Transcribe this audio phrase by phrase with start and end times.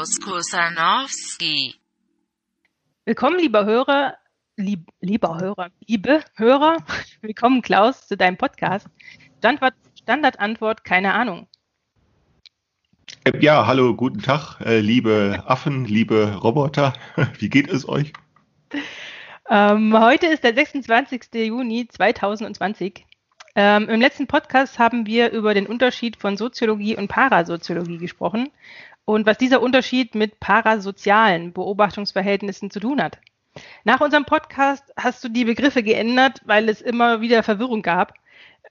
[0.00, 1.74] Klaus Kusanowski.
[3.04, 4.14] Willkommen, lieber Hörer,
[4.56, 6.78] lieb, lieber Hörer, liebe Hörer.
[7.20, 8.86] Willkommen, Klaus, zu deinem Podcast.
[9.36, 11.48] Standort, Standardantwort, keine Ahnung.
[13.24, 16.94] Äh, Ja, hallo, guten Tag, äh, liebe Affen, liebe Roboter.
[17.38, 18.14] Wie geht es euch?
[19.50, 21.24] Ähm, heute ist der 26.
[21.34, 23.04] Juni 2020.
[23.54, 28.48] Ähm, Im letzten Podcast haben wir über den Unterschied von Soziologie und Parasoziologie gesprochen
[29.10, 33.18] und was dieser Unterschied mit parasozialen Beobachtungsverhältnissen zu tun hat.
[33.82, 38.14] Nach unserem Podcast hast du die Begriffe geändert, weil es immer wieder Verwirrung gab.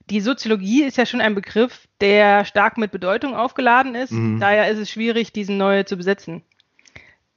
[0.08, 4.12] Die Soziologie ist ja schon ein Begriff, der stark mit Bedeutung aufgeladen ist.
[4.12, 4.40] Mhm.
[4.40, 6.42] Daher ist es schwierig, diesen neu zu besetzen.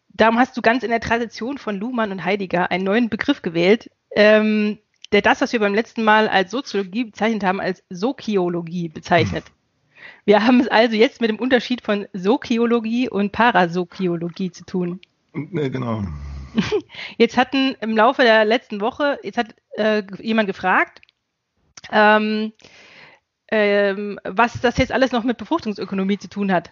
[0.09, 3.91] Darum hast du ganz in der Tradition von Luhmann und Heidegger einen neuen Begriff gewählt,
[4.15, 4.77] ähm,
[5.11, 9.43] der das, was wir beim letzten Mal als Soziologie bezeichnet haben, als Sokiologie bezeichnet.
[10.25, 15.01] Wir haben es also jetzt mit dem Unterschied von Sokiologie und Parasokiologie zu tun.
[15.33, 16.03] Äh, Genau.
[17.17, 21.01] Jetzt hatten im Laufe der letzten Woche, jetzt hat äh, jemand gefragt,
[21.91, 22.53] ähm,
[23.49, 26.71] ähm, was das jetzt alles noch mit Befruchtungsökonomie zu tun hat.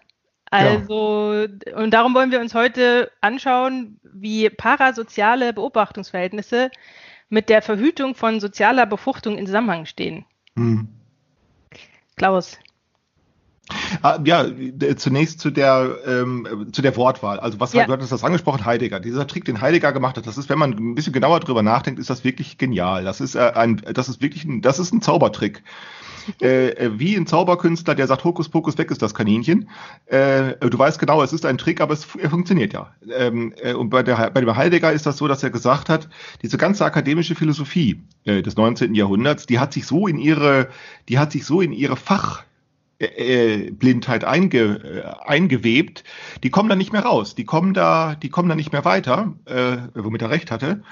[0.51, 6.69] Also, und darum wollen wir uns heute anschauen, wie parasoziale Beobachtungsverhältnisse
[7.29, 10.25] mit der Verhütung von sozialer Befruchtung in Zusammenhang stehen.
[10.57, 10.89] Hm.
[12.17, 12.59] Klaus.
[14.01, 14.45] Ah, ja,
[14.97, 17.39] zunächst zu der, ähm, zu der Wortwahl.
[17.39, 17.85] Also was Ja.
[17.85, 18.99] du hattest das angesprochen, Heidegger.
[18.99, 21.99] Dieser Trick, den Heidegger gemacht hat, das ist, wenn man ein bisschen genauer drüber nachdenkt,
[21.99, 23.03] ist das wirklich genial.
[23.03, 25.63] Das ist äh, ein, das ist wirklich ein, das ist ein Zaubertrick.
[26.39, 29.67] Äh, äh, wie ein Zauberkünstler, der sagt, Hokus Pokus, weg ist das Kaninchen.
[30.05, 32.91] Äh, du weißt genau, es ist ein Trick, aber es fu- er funktioniert ja.
[33.17, 36.09] Ähm, äh, und bei, der, bei dem Heidegger ist das so, dass er gesagt hat,
[36.43, 38.93] diese ganze akademische Philosophie äh, des 19.
[38.93, 40.67] Jahrhunderts, die hat sich so in ihre,
[41.09, 42.43] die hat sich so in ihre Fach
[43.01, 46.03] äh, Blindheit einge, äh, eingewebt,
[46.43, 49.33] die kommen da nicht mehr raus, die kommen da, die kommen da nicht mehr weiter,
[49.45, 50.83] äh, womit er recht hatte.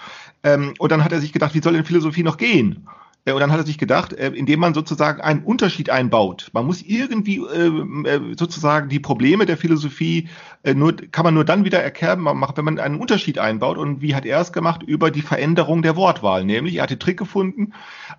[0.43, 2.87] Ähm, und dann hat er sich gedacht, wie soll denn Philosophie noch gehen?
[3.25, 6.49] Äh, Und dann hat er sich gedacht, äh, indem man sozusagen einen Unterschied einbaut.
[6.53, 10.29] Man muss irgendwie ähm, äh, sozusagen die Probleme der Philosophie
[10.63, 13.77] äh, nur kann man nur dann wieder erkennen, wenn man einen Unterschied einbaut.
[13.77, 14.83] Und wie hat er es gemacht?
[14.83, 16.45] Über die Veränderung der Wortwahl.
[16.45, 17.73] Nämlich, er hat den Trick gefunden,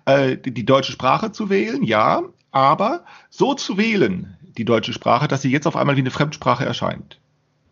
[0.05, 5.27] äh, die, die deutsche Sprache zu wählen, ja, aber so zu wählen, die deutsche Sprache,
[5.27, 7.19] dass sie jetzt auf einmal wie eine Fremdsprache erscheint.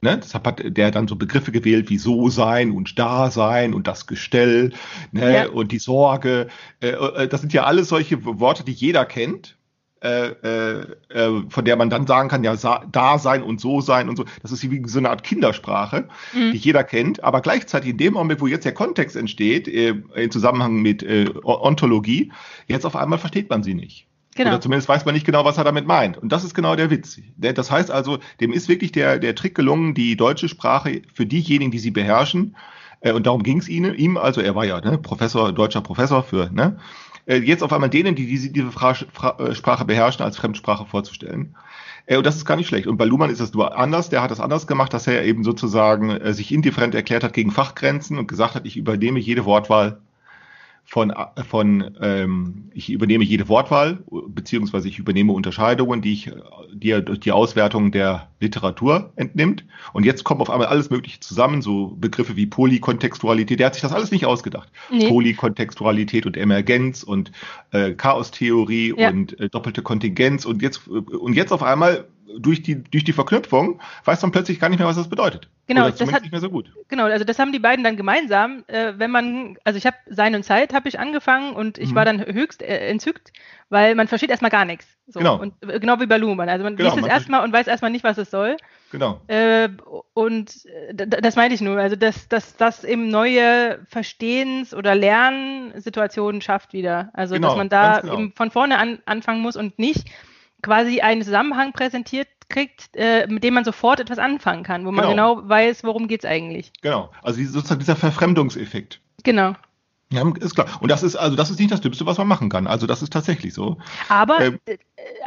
[0.02, 0.18] Ne?
[0.18, 4.08] Deshalb hat der dann so Begriffe gewählt wie so sein und da sein und das
[4.08, 4.72] Gestell
[5.12, 5.34] ne?
[5.34, 5.50] Ja.
[5.50, 6.48] und die Sorge.
[6.82, 9.58] Äh, äh, das sind ja alles solche Worte, die jeder kennt.
[10.02, 10.86] Äh,
[11.50, 12.56] von der man dann sagen kann, ja,
[12.90, 14.24] da sein und so sein und so.
[14.42, 16.54] Das ist wie so eine Art Kindersprache, Mhm.
[16.54, 20.82] die jeder kennt, aber gleichzeitig in dem Augenblick, wo jetzt der Kontext entsteht, im Zusammenhang
[20.82, 21.06] mit
[21.44, 22.32] Ontologie,
[22.68, 24.08] jetzt auf einmal versteht man sie nicht.
[24.36, 24.52] Genau.
[24.52, 26.18] Oder zumindest weiß man nicht genau, was er damit meint.
[26.18, 27.20] Und das ist genau der Witz.
[27.38, 31.72] Das heißt also, dem ist wirklich der, der Trick gelungen, die deutsche Sprache für diejenigen,
[31.72, 32.56] die sie beherrschen,
[33.02, 36.24] äh, und darum ging es ihnen, ihm, also er war ja ne, Professor, deutscher Professor
[36.24, 36.78] für, ne,
[37.26, 40.86] äh, jetzt auf einmal denen, die diese, diese Fra Fra äh, Sprache beherrschen, als Fremdsprache
[40.86, 41.56] vorzustellen.
[42.06, 42.88] Äh, Und das ist gar nicht schlecht.
[42.88, 44.10] Und bei Luhmann ist es nur anders.
[44.10, 47.52] Der hat das anders gemacht, dass er eben sozusagen äh, sich indifferent erklärt hat gegen
[47.52, 50.02] Fachgrenzen und gesagt hat, ich übernehme jede Wortwahl
[50.90, 56.32] von, äh, von ähm, ich übernehme jede Wortwahl, beziehungsweise ich übernehme Unterscheidungen, die ich,
[56.74, 59.66] die er durch die Auswertung der Literatur entnimmt.
[59.94, 63.60] Und jetzt kommt auf einmal alles Mögliche zusammen, so Begriffe wie Polykontextualität.
[63.60, 64.70] Der hat sich das alles nicht ausgedacht.
[64.92, 65.08] Nee.
[65.08, 67.32] Polykontextualität und Emergenz und
[67.72, 69.10] äh, Chaostheorie Ja.
[69.10, 73.80] und äh, doppelte Kontingenz und jetzt und jetzt auf einmal durch die durch die Verknüpfung
[74.06, 75.50] weiß man plötzlich gar nicht mehr, was das bedeutet.
[75.68, 76.72] Genau, Oder das hat- nicht mehr so gut.
[76.88, 78.64] Genau, also das haben die beiden dann gemeinsam.
[78.68, 81.96] Äh, wenn man, also ich habe Sein und Zeit habe ich angefangen und ich Mhm.
[81.96, 83.32] war dann höchst äh, entzückt,
[83.70, 84.88] weil man versteht erstmal gar nichts.
[85.08, 85.20] So.
[85.20, 85.40] Genau.
[85.40, 86.50] Und äh, genau wie bei Luhmann.
[86.50, 88.58] Also man Genau, liest es erstmal und weiß erstmal nicht, was es soll.
[88.92, 89.22] Genau.
[89.28, 89.70] Äh,
[90.14, 91.78] und äh, das meinte ich nur.
[91.78, 97.10] Also dass dass das eben neue Verstehens- oder Lernsituationen schafft wieder.
[97.14, 98.14] Also Genau, dass man da genau.
[98.14, 100.08] eben von vorne an, anfangen muss und nicht
[100.62, 105.08] quasi einen Zusammenhang präsentiert kriegt, äh, mit dem man sofort etwas anfangen kann, wo man
[105.10, 105.36] Genau.
[105.36, 106.72] genau weiß, worum geht's eigentlich.
[106.82, 107.12] Genau.
[107.22, 109.00] Also sozusagen dieser Verfremdungseffekt.
[109.24, 109.54] Genau.
[110.12, 110.68] Ja, ist klar.
[110.82, 112.66] Und das ist also das ist nicht das Dümmste, was man machen kann.
[112.66, 113.78] Also das ist tatsächlich so.
[114.08, 114.60] Aber, Ähm.
[114.66, 114.78] äh,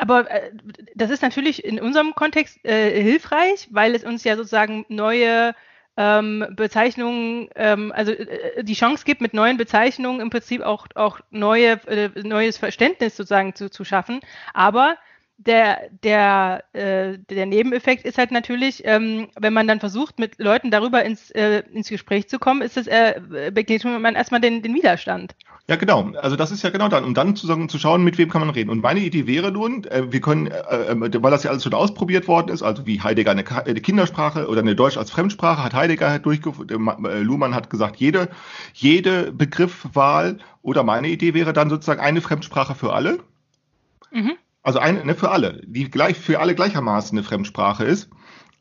[0.01, 0.51] aber äh,
[0.97, 5.55] das ist natürlich in unserem Kontext äh, hilfreich, weil es uns ja sozusagen neue
[5.97, 11.21] ähm, Bezeichnungen, ähm, also äh, die Chance gibt, mit neuen Bezeichnungen im Prinzip auch, auch
[11.31, 14.21] neue, äh, neues Verständnis sozusagen zu, zu schaffen.
[14.55, 14.97] Aber
[15.47, 20.71] der, der, äh, der Nebeneffekt ist halt natürlich, ähm, wenn man dann versucht, mit Leuten
[20.71, 23.21] darüber ins, äh, ins Gespräch zu kommen, ist es, äh,
[23.53, 25.35] begegnet man erstmal den, den Widerstand.
[25.69, 26.11] Ja, genau.
[26.21, 28.41] Also das ist ja genau dann, um dann zu, sagen, zu schauen, mit wem kann
[28.41, 28.69] man reden.
[28.69, 31.75] Und meine Idee wäre nun, äh, wir können, äh, äh weil das ja alles schon
[31.75, 36.19] ausprobiert worden ist, also wie Heidegger eine, Kindersprache oder eine Deutsch als Fremdsprache hat Heidegger
[36.19, 38.29] durchgeführt, äh, Luhmann hat gesagt, jede,
[38.75, 43.21] jede Begriffwahl oder meine Idee wäre dann sozusagen eine Fremdsprache für alle.
[44.11, 44.33] Mhm.
[44.63, 48.11] Also eine ne, für alle, die gleich für alle gleichermaßen eine Fremdsprache ist.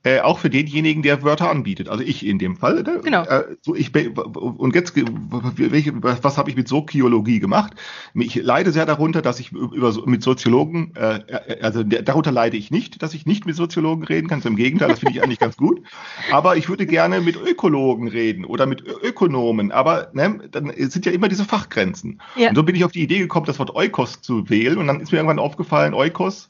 [0.04, 1.88] Äh, auch für denjenigen, der Wörter anbietet.
[1.88, 2.82] Also ich in dem Fall.
[2.82, 3.02] Ne?
[3.04, 3.24] Genau.
[3.24, 7.74] Äh, so ich und jetzt welche, was habe ich mit Soziologie gemacht?
[8.16, 12.72] Ich leide sehr darunter, dass ich über mit Soziologen, äh, äh also darunter leide ich
[12.72, 14.42] nicht, dass ich nicht mit Soziologen reden kann.
[14.42, 15.84] Im Gegenteil, das finde ich eigentlich ganz gut.
[16.32, 19.72] Aber ich würde gerne mit Ökologen reden oder mit Ökonomen.
[19.72, 22.20] Aber ne, dann sind ja immer diese Fachgrenzen.
[22.36, 22.50] Ja.
[22.50, 24.80] Und so bin ich auf die Idee gekommen, das Wort Eukos zu wählen.
[24.80, 26.50] Und dann ist mir irgendwann aufgefallen, Eukos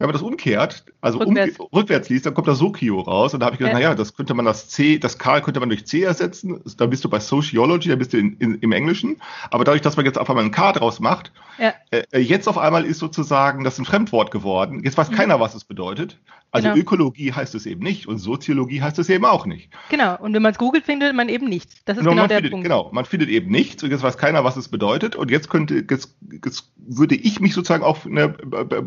[0.00, 3.34] wenn man das umkehrt, also rückwärts, um, rückwärts liest, dann kommt da Sokio raus.
[3.34, 3.80] Und da habe ich gedacht, ja.
[3.80, 6.58] naja, das könnte man das C, das K könnte man durch C ersetzen.
[6.78, 9.18] Da bist du bei Sociology, da bist du in, in, im Englischen.
[9.50, 11.74] Aber dadurch, dass man jetzt auf einmal ein K draus macht, ja.
[11.90, 14.80] äh, jetzt auf einmal ist sozusagen das ein Fremdwort geworden.
[14.82, 15.16] Jetzt weiß mhm.
[15.16, 16.16] keiner, was es bedeutet.
[16.52, 16.80] Also genau.
[16.80, 19.70] Ökologie heißt es eben nicht und Soziologie heißt es eben auch nicht.
[19.88, 21.76] Genau, und wenn man es googelt, findet man eben nichts.
[21.84, 22.64] Das ist genau, genau der findet, Punkt.
[22.64, 25.14] Genau, man findet eben nichts und jetzt weiß keiner, was es bedeutet.
[25.14, 28.36] Und jetzt könnte, jetzt, jetzt würde ich mich sozusagen auf, eine,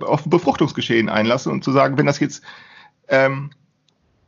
[0.01, 2.43] auf ein Befruchtungsgeschehen einlassen und zu sagen, wenn das jetzt
[3.07, 3.51] ähm,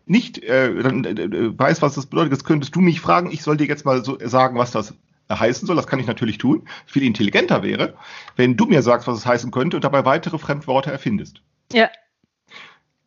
[0.06, 3.58] nicht äh, dann, äh, weiß, was das bedeutet, jetzt könntest du mich fragen, ich soll
[3.58, 4.94] dir jetzt mal so sagen, was das
[5.30, 5.76] heißen soll.
[5.76, 6.68] Das kann ich natürlich tun.
[6.86, 7.96] Viel intelligenter wäre,
[8.38, 11.42] wenn du mir sagst, was es heißen könnte und dabei weitere Fremdworte erfindest.
[11.74, 11.90] Ja,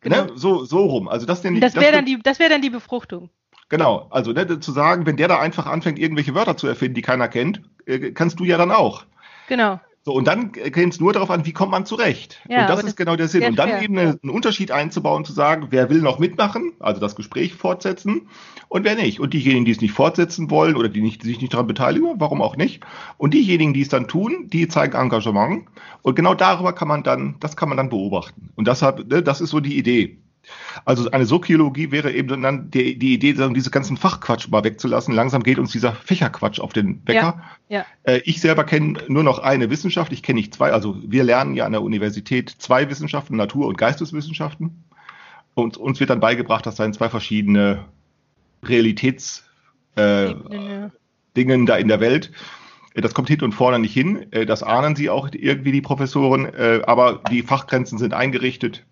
[0.01, 0.25] Genau.
[0.25, 0.31] Ne?
[0.35, 1.07] So, so rum.
[1.07, 3.29] Also das, denn, das wäre dann, die, das wär dann die Befruchtung.
[3.69, 7.01] Genau, also ne, zu sagen, wenn der da einfach anfängt, irgendwelche Wörter zu erfinden, die
[7.03, 9.05] keiner kennt, äh, kannst du ja dann auch.
[9.47, 9.79] Genau.
[10.09, 12.41] So, und dann käme es nur darauf an, wie kommt man zurecht.
[12.49, 13.43] Ja, und das ist das genau der Sinn.
[13.43, 13.83] Und dann fair.
[13.83, 18.27] eben eine, einen Unterschied einzubauen, zu sagen, wer will noch mitmachen, also das Gespräch fortsetzen
[18.69, 19.19] und wer nicht.
[19.19, 22.15] Und diejenigen, die es nicht fortsetzen wollen oder die, nicht, die sich nicht daran beteiligen,
[22.17, 22.83] warum auch nicht.
[23.19, 25.65] Und diejenigen, die es dann tun, die zeigen Engagement.
[26.01, 28.49] Und genau darüber kann man dann, das kann man dann beobachten.
[28.55, 30.17] Und deshalb, ne, das ist so die Idee.
[30.85, 35.13] Also eine Soziologie wäre eben dann die, die Idee, diese ganzen Fachquatsch mal wegzulassen.
[35.13, 37.41] Langsam geht uns dieser Fächerquatsch auf den Wecker.
[37.67, 37.85] Ja, ja.
[38.03, 40.71] Äh, ich selber kenne nur noch eine Wissenschaft, ich kenne nicht zwei.
[40.71, 44.83] Also wir lernen ja an der Universität zwei Wissenschaften, Natur- und Geisteswissenschaften.
[45.53, 47.85] Und uns wird dann beigebracht, das seien zwei verschiedene
[48.63, 49.43] Realitäts
[49.95, 50.33] äh,
[51.35, 52.31] Dingen da in der Welt.
[52.93, 54.31] Äh, das kommt hinten und vorne nicht hin.
[54.31, 56.47] Äh, das ahnen sie auch irgendwie, die Professoren.
[56.83, 58.85] Aber die Fachgrenzen sind eingerichtet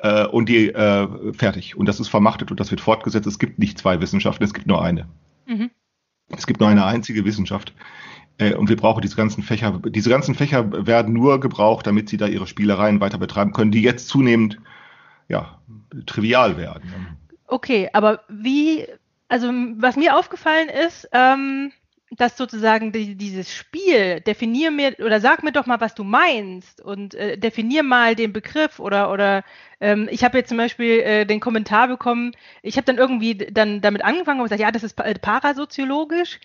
[0.00, 1.76] äh, und die äh, fertig.
[1.76, 3.26] Und das ist vermachtet und das wird fortgesetzt.
[3.26, 5.08] Es gibt nicht zwei Wissenschaften, es gibt nur eine.
[5.46, 5.70] Mhm.
[6.30, 7.72] Es gibt nur eine einzige Wissenschaft.
[8.38, 9.80] Äh, und wir brauchen diese ganzen Fächer.
[9.86, 13.82] Diese ganzen Fächer werden nur gebraucht, damit sie da ihre Spielereien weiter betreiben können, die
[13.82, 14.58] jetzt zunehmend
[15.28, 15.60] ja,
[16.06, 17.18] trivial werden.
[17.46, 18.86] Okay, aber wie,
[19.28, 21.72] also was mir aufgefallen ist, ähm,
[22.10, 26.80] dass sozusagen die, dieses Spiel, definier mir oder sag mir doch mal, was du meinst
[26.80, 29.44] und äh, definier mal den Begriff oder oder
[29.80, 32.32] ähm, ich habe jetzt zum Beispiel äh, den Kommentar bekommen,
[32.62, 36.40] ich habe dann irgendwie dann damit angefangen und gesagt, ja, das ist parasoziologisch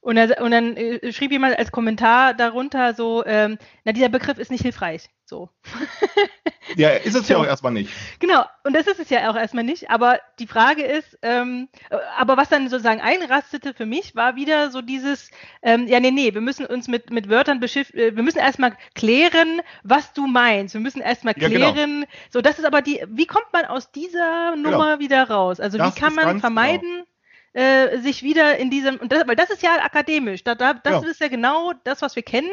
[0.00, 4.38] und, er, und dann äh, schrieb jemand als Kommentar darunter so, ähm, na, dieser Begriff
[4.38, 5.08] ist nicht hilfreich.
[5.28, 5.50] So.
[6.76, 7.34] ja, ist es so.
[7.34, 7.92] ja auch erstmal nicht.
[8.20, 9.90] Genau, und das ist es ja auch erstmal nicht.
[9.90, 11.68] Aber die Frage ist, ähm,
[12.16, 16.32] aber was dann sozusagen einrastete für mich, war wieder so dieses, ähm, ja, nee, nee,
[16.32, 20.74] wir müssen uns mit, mit Wörtern beschäftigen, äh, wir müssen erstmal klären, was du meinst.
[20.74, 22.06] Wir müssen erstmal klären, ja, genau.
[22.30, 24.98] so, das ist aber die, wie kommt man aus dieser Nummer genau.
[25.00, 25.58] wieder raus?
[25.58, 27.15] Also das wie kann man vermeiden, genau
[27.56, 31.02] äh, sich wieder in diesem, und das, weil das ist ja akademisch, da, da, das
[31.02, 31.08] ja.
[31.08, 32.50] ist ja genau das, was wir kennen.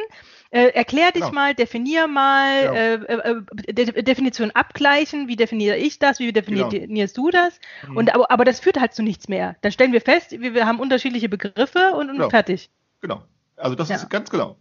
[0.50, 1.33] Äh, erklär dich genau.
[1.33, 2.74] mal, definier mal, ja.
[2.74, 6.69] äh, äh, äh De Definition abgleichen, wie definiere ich das, wie genau.
[6.69, 7.27] definierst genau.
[7.27, 7.60] du das?
[7.86, 7.98] Mhm.
[7.98, 9.57] Und, aber, aber das führt halt zu nichts mehr.
[9.62, 12.29] Dann stellen wir fest, wir, wir haben unterschiedliche Begriffe und, und genau.
[12.29, 12.69] fertig.
[13.01, 13.24] Genau.
[13.57, 13.98] Also das ja.
[13.98, 14.55] ist ganz genau.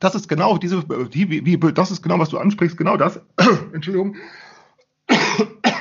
[0.00, 0.82] Das ist genau diese,
[1.12, 3.20] die, wie, wie, das ist genau, was du ansprichst, genau das.
[3.74, 4.16] Entschuldigung.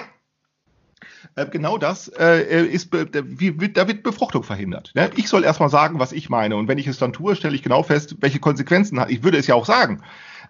[1.38, 4.92] Äh, genau das äh, ist, wie, da wird Befruchtung verhindert.
[4.96, 5.12] Ne?
[5.16, 6.56] Ich soll erstmal sagen, was ich meine.
[6.56, 9.12] Und wenn ich es dann tue, stelle ich genau fest, welche Konsequenzen hat.
[9.12, 10.02] Ich würde es ja auch sagen.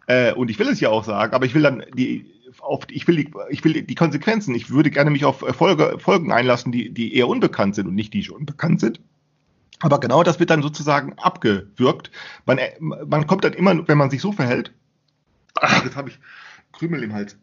[0.07, 2.25] Äh, und ich will es ja auch sagen, aber ich will dann die,
[2.59, 4.55] auf, ich will die, ich will die Konsequenzen.
[4.55, 8.13] Ich würde gerne mich auf Folge, Folgen einlassen, die, die eher unbekannt sind und nicht
[8.13, 9.01] die schon bekannt sind.
[9.81, 12.11] Aber genau das wird dann sozusagen abgewürgt.
[12.45, 14.71] Man, man kommt dann immer, wenn man sich so verhält,
[15.59, 16.19] ach, jetzt habe ich
[16.71, 17.37] Krümel im Hals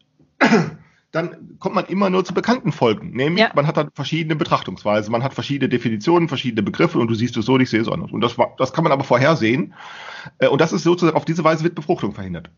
[1.15, 3.11] dann kommt man immer nur zu bekannten Folgen.
[3.11, 3.51] Nämlich, ja.
[3.55, 7.45] man hat dann verschiedene Betrachtungsweisen, man hat verschiedene Definitionen, verschiedene Begriffe und du siehst es
[7.45, 8.11] so, ich sehe es anders.
[8.11, 9.73] Und das, das kann man aber vorhersehen.
[10.39, 12.49] Äh, und das ist sozusagen, auf diese Weise wird Befruchtung verhindert.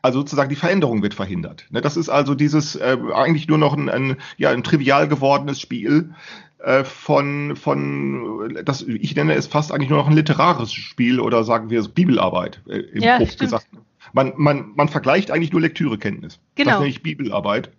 [0.00, 1.66] Also sozusagen die Veränderung wird verhindert.
[1.70, 5.60] Ne, das ist also dieses äh, eigentlich nur noch ein, ein, ja, ein trivial gewordenes
[5.60, 6.14] Spiel
[6.58, 11.42] äh, von, von das, ich nenne es fast eigentlich nur noch ein literarisches Spiel oder
[11.42, 13.38] sagen wir Bibelarbeit, äh, im Ja, stimmt.
[13.40, 13.66] gesagt.
[14.12, 16.38] Man, man, man vergleicht eigentlich nur Lektürekenntnis.
[16.54, 16.70] Genau.
[16.70, 17.70] Das nenne ich Bibelarbeit.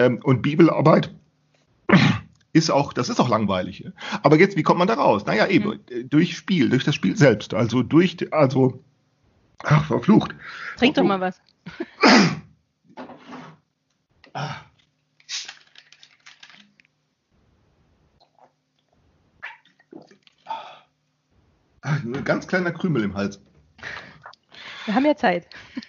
[0.00, 1.14] Ähm, und Bibelarbeit
[2.54, 3.84] ist auch, das ist auch langweilig.
[4.22, 5.26] Aber jetzt, wie kommt man da raus?
[5.26, 6.08] Naja, eben, Mhm.
[6.08, 7.52] durch Spiel, durch das Spiel selbst.
[7.52, 8.82] Also durch, also,
[9.62, 10.34] ach, verflucht.
[10.78, 11.38] Trink doch mal was.
[21.82, 23.40] Ah, nur Ein ganz kleiner Krümel im Hals.
[24.86, 25.46] Wir haben ja Zeit.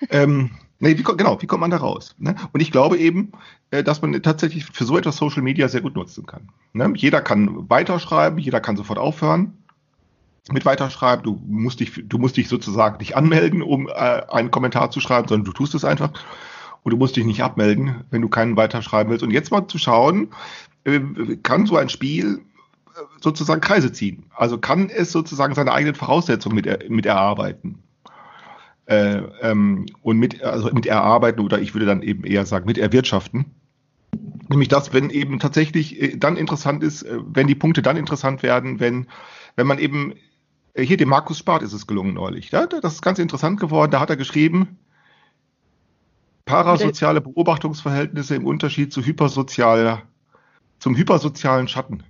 [0.10, 0.52] ähm,
[0.82, 2.16] nee, wie, genau, wie kommt man da raus?
[2.18, 2.36] Ne?
[2.52, 3.32] Und ich glaube eben,
[3.70, 6.50] äh, dass man tatsächlich für so etwas Social Media sehr gut nutzen kann.
[6.74, 6.92] Ne?
[6.96, 9.54] Jeder kann weiterschreiben, jeder kann sofort aufhören
[10.52, 11.24] mit weiterschreiben.
[11.24, 15.28] Du musst dich, du musst dich sozusagen nicht anmelden, um äh, einen Kommentar zu schreiben,
[15.28, 16.12] sondern du tust es einfach.
[16.84, 19.24] Und du musst dich nicht abmelden, wenn du keinen weiterschreiben willst.
[19.24, 20.30] Und jetzt mal zu schauen,
[20.84, 21.00] äh,
[21.44, 22.42] kann so ein Spiel
[22.96, 24.26] äh, sozusagen Kreise ziehen?
[24.36, 27.84] Also kann es sozusagen seine eigenen Voraussetzungen mit, mit erarbeiten?
[28.92, 32.78] Äh, ähm, und mit, also mit erarbeiten oder ich würde dann eben eher sagen mit
[32.78, 33.46] erwirtschaften.
[34.50, 38.44] Nämlich das, wenn eben tatsächlich äh, dann interessant ist, äh, wenn die Punkte dann interessant
[38.44, 39.08] werden, wenn,
[39.56, 40.16] wenn man eben,
[40.76, 42.68] hier dem Markus Spart ist es gelungen neulich, ja?
[42.68, 44.78] das ist ganz interessant geworden, da hat er geschrieben,
[46.44, 50.02] parasoziale Beobachtungsverhältnisse im Unterschied zu hypersozialer,
[50.80, 52.04] zum hypersozialen Schatten.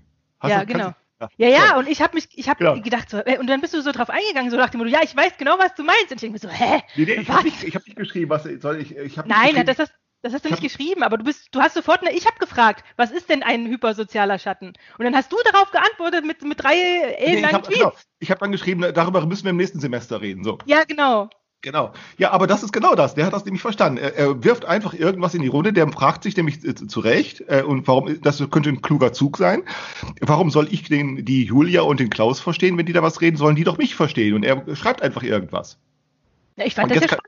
[0.43, 0.93] Ja, du- genau.
[1.37, 2.81] Ja, ja, und ich habe mich, ich habe Genau.
[2.81, 4.99] gedacht so, äh, und dann bist du so drauf eingegangen, so nach dem Motto, ja,
[5.03, 6.11] ich weiß genau, was du meinst.
[6.11, 6.81] Und ich denke mir so, hä?
[6.95, 8.95] Nee, nee, ich habe nicht, ich hab nicht geschrieben, was soll ich.
[8.95, 11.17] ich hab nicht Nein, geschrieben- das hast, das hast du Ich nicht hab- geschrieben, aber
[11.17, 14.73] du bist, du hast sofort, eine, ich habe gefragt, was ist denn ein hypersozialer Schatten?
[14.97, 17.79] Und dann hast du darauf geantwortet mit, mit drei Nee, ich ellenlangen habe Tweets.
[17.79, 20.43] genau, ich hab dann geschrieben, darüber müssen wir im nächsten Semester reden.
[20.43, 21.29] So, Ja, genau.
[21.61, 21.93] Genau.
[22.17, 23.15] Ja, aber das ist genau das.
[23.15, 23.97] Der hat das nämlich verstanden.
[23.97, 25.73] Er, er wirft einfach irgendwas in die Runde.
[25.73, 28.21] Der fragt sich nämlich äh, zu Recht, äh, und warum?
[28.21, 29.63] Das könnte ein kluger Zug sein.
[30.19, 33.37] Warum soll ich den, die Julia und den Klaus verstehen, wenn die da was reden?
[33.37, 34.33] Sollen die doch mich verstehen?
[34.35, 35.77] Und er schreibt einfach irgendwas.
[36.57, 37.19] Ja, ich fand Und das ja jetzt kann-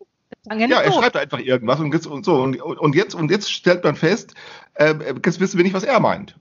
[0.45, 0.61] spannend.
[0.61, 2.35] Ja Ja, er schreibt einfach irgendwas und, jetzt- und so.
[2.41, 4.33] Und, und, jetzt, und jetzt stellt man fest,
[4.73, 4.93] äh,
[5.25, 6.35] jetzt wissen wir nicht, was er meint.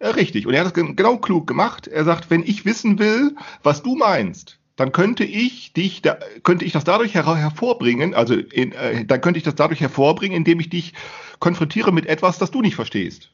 [0.00, 0.46] Äh, richtig.
[0.46, 1.86] Und er hat das gen- genau klug gemacht.
[1.86, 6.64] Er sagt, wenn ich wissen will, was du meinst, dann könnte ich dich, da, könnte
[6.64, 10.60] ich das dadurch her hervorbringen, also in, äh, dann könnte ich das dadurch hervorbringen, indem
[10.60, 10.94] ich dich
[11.38, 13.30] konfrontiere mit etwas, das du nicht verstehst.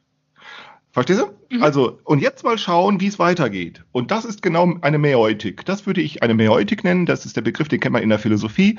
[0.92, 1.56] Verstehst du?
[1.56, 1.62] Mhm.
[1.62, 3.84] Also, und jetzt mal schauen, wie es weitergeht.
[3.92, 5.64] Und das ist genau eine Mäeutik.
[5.64, 7.06] Das würde ich eine Mäeutik nennen.
[7.06, 8.76] Das ist der Begriff, den kennt man in der Philosophie.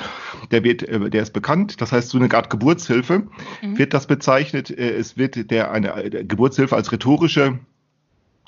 [0.51, 1.79] Der wird, äh, der ist bekannt.
[1.79, 3.27] Das heißt, so eine Art Geburtshilfe
[3.61, 3.77] Mhm.
[3.77, 4.69] wird das bezeichnet.
[4.69, 7.59] Äh, Es wird der, eine der Geburtshilfe als rhetorische,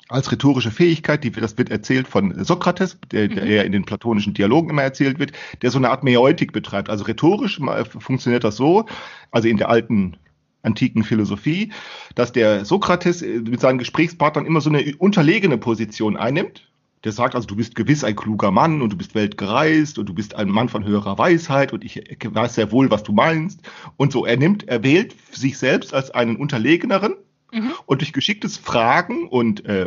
[0.08, 3.34] als rhetorische Fähigkeit, die, das wird erzählt von Sokrates, der, Mhm.
[3.36, 5.32] der in den platonischen Dialogen immer erzählt wird,
[5.62, 6.90] der so eine Art Mäeutik betreibt.
[6.90, 8.86] Also rhetorisch mal funktioniert das so,
[9.30, 10.16] also in der alten
[10.62, 11.72] antiken Philosophie,
[12.14, 16.68] dass der Sokrates äh, mit seinen Gesprächspartnern immer so eine unterlegene Position einnimmt.
[17.04, 20.14] Der sagt also, du bist gewiss ein kluger Mann und du bist weltgereist und du
[20.14, 23.60] bist ein Mann von höherer Weisheit und ich weiß sehr wohl, was du meinst.
[23.98, 27.14] Und so, er nimmt, er wählt sich selbst als einen Unterlegeneren
[27.54, 27.72] Mhm.
[27.86, 29.86] und durch geschicktes Fragen und äh,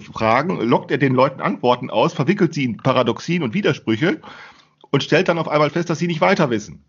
[0.00, 4.20] Fragen lockt er den Leuten Antworten aus, verwickelt sie in Paradoxien und Widersprüche
[4.90, 6.84] und stellt dann auf einmal fest, dass sie nicht weiter wissen.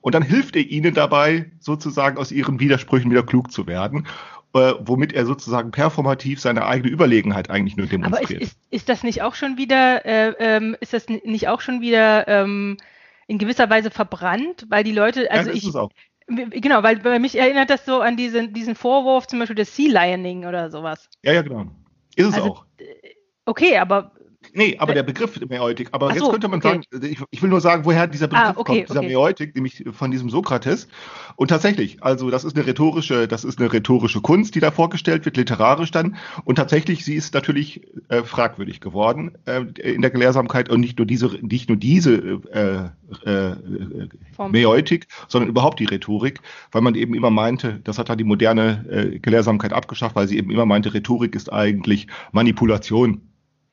[0.00, 4.06] Und dann hilft er ihnen dabei, sozusagen aus ihren Widersprüchen wieder klug zu werden,
[4.54, 8.42] äh, womit er sozusagen performativ seine eigene Überlegenheit eigentlich nur Aber ist, demonstriert.
[8.42, 12.26] ist, ist das nicht auch schon wieder, äh, ähm, ist das nicht auch schon wieder
[12.28, 12.78] ähm,
[13.26, 14.66] in gewisser Weise verbrannt?
[14.68, 15.90] Weil die Leute, also ja, ich, ist es auch.
[16.26, 19.90] Genau, weil bei mich erinnert das so an diesen, diesen Vorwurf zum Beispiel des Sea
[19.90, 21.08] Lioning oder sowas.
[21.22, 21.66] Ja, ja, genau.
[22.16, 22.66] Ist es Also, auch.
[23.46, 24.12] Okay, aber
[24.52, 26.80] Nee, aber Äh, der Begriff Mäeutik, aber ach jetzt so, könnte man okay.
[26.90, 29.08] sagen, ich, ich will nur sagen, woher dieser Begriff Ah, okay, kommt, dieser okay.
[29.08, 30.88] Mäeutik, nämlich von diesem Sokrates.
[31.36, 35.24] Und tatsächlich, also das ist eine rhetorische, das ist eine rhetorische Kunst, die da vorgestellt
[35.24, 36.16] wird, literarisch dann.
[36.44, 41.06] Und tatsächlich, sie ist natürlich äh, fragwürdig geworden äh, in der Gelehrsamkeit und nicht nur
[41.06, 42.14] diese, nicht nur diese
[42.52, 43.56] äh, äh.
[44.50, 46.40] Mäeutik, sondern überhaupt die Rhetorik,
[46.72, 50.38] weil man eben immer meinte, das hat dann die moderne äh, Gelehrsamkeit abgeschafft, weil sie
[50.38, 53.20] eben immer meinte, Rhetorik ist eigentlich Manipulation.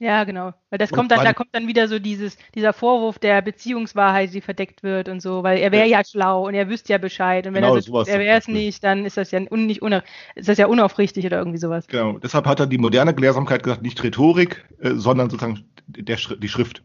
[0.01, 0.51] Ja, genau.
[0.72, 4.34] Weil das Und kommt dann, da kommt dann wieder so dieses, dieser Vorwurf der Beziehungswahrheit,
[4.34, 7.46] die verdeckt wird und so, weil er wäre ja schlau und er wüsste ja Bescheid
[7.46, 9.84] und wenn Genau, er, sowas er wäre es nicht, dann ist das ja un, nicht
[9.84, 10.03] una,
[10.34, 11.86] ist das ja unaufrichtig oder irgendwie sowas.
[11.86, 16.50] Genau, deshalb hat dann die moderne Gelehrsamkeit gesagt, nicht Rhetorik, äh, sondern sozusagen der, die
[16.50, 16.81] Schrift.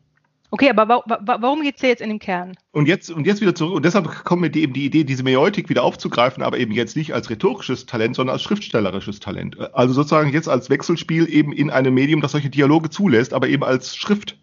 [0.51, 2.57] Okay, aber wa wa warum geht's dir jetzt in dem Kern?
[2.73, 5.23] Und jetzt, und jetzt wieder zurück, und deshalb kommen wir die, eben die Idee, diese
[5.23, 9.59] Mäeutik wieder aufzugreifen, aber eben jetzt nicht als rhetorisches Talent, sondern als schriftstellerisches Talent.
[9.75, 13.65] Also sozusagen jetzt als Wechselspiel eben in einem Medium, das solche Dialoge zulässt, aber eben
[13.65, 14.39] als Schrift.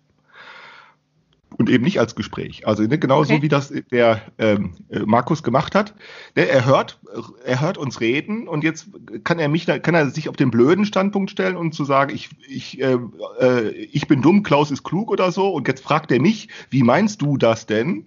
[1.57, 2.67] Und eben nicht als Gespräch.
[2.67, 3.41] Also ne, genauso Okay.
[3.43, 5.93] wie das der ähm, äh, Markus gemacht hat.
[6.35, 6.99] Ne, er hört,
[7.45, 8.87] er hört uns reden und jetzt
[9.23, 12.29] kann er mich, kann er sich auf den blöden Standpunkt stellen und zu sagen, ich,
[12.47, 12.97] ich, äh,
[13.39, 15.49] äh, ich bin dumm, Klaus ist klug oder so.
[15.49, 18.05] Und jetzt fragt er mich, wie meinst du das denn?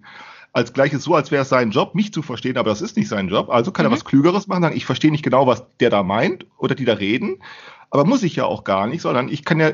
[0.52, 3.08] Als gleiches so, als wäre es sein Job, mich zu verstehen, aber das ist nicht
[3.08, 3.50] sein Job.
[3.50, 3.94] Also kann er Mhm.
[3.94, 6.94] was Klügeres machen, sagen, ich verstehe nicht genau, was der da meint oder die da
[6.94, 7.42] reden.
[7.90, 9.70] Aber muss ich ja auch gar nicht, sondern ich kann ja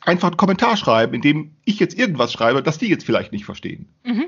[0.00, 3.44] einfach einen Kommentar schreiben, in dem ich jetzt irgendwas schreibe, das die jetzt vielleicht nicht
[3.44, 3.88] verstehen.
[4.04, 4.26] Mhm.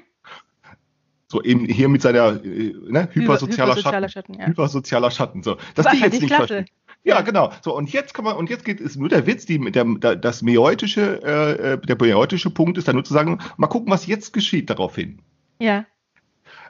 [1.28, 4.08] So eben hier mit seiner äh, ne, hypersozialer, hypersozialer Schatten.
[4.08, 4.46] Schatten, ja.
[4.46, 5.42] Hypersozialer Schatten.
[5.44, 6.54] So, dass War die jetzt eigentlich nicht klasse.
[6.54, 6.76] verstehen.
[7.02, 7.52] Ja, genau.
[7.62, 9.84] So, und jetzt kann man, und jetzt geht es nur der Witz, die, der,
[10.16, 14.06] das meotische, äh, äh, der meotische Punkt ist dann nur zu sagen, mal gucken, was
[14.06, 15.22] jetzt geschieht daraufhin.
[15.60, 15.86] Ja.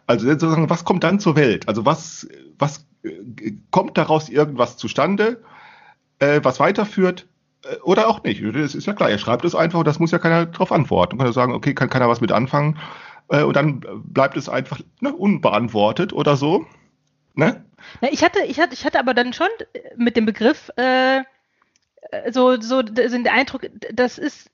[0.07, 1.67] Also sozusagen, was kommt dann zur Welt?
[1.69, 2.29] Also was,
[2.59, 5.43] was äh, kommt daraus irgendwas zustande,
[6.19, 7.27] äh, was weiterführt
[7.83, 8.43] oder auch nicht?
[8.55, 11.19] Das ist ja klar, er schreibt es einfach und das muss ja keiner darauf antworten.
[11.19, 12.79] Kann er sagen, okay, kann keiner was mit anfangen
[13.29, 16.67] äh, und dann bleibt es einfach ne, unbeantwortet oder so.
[17.35, 17.65] Ne?
[18.01, 19.49] Na, ich hatte, ich hatte, ich hatte aber dann schon
[19.97, 21.19] mit dem Begriff äh,
[22.11, 24.51] äh, so, so so den Eindruck, das ist,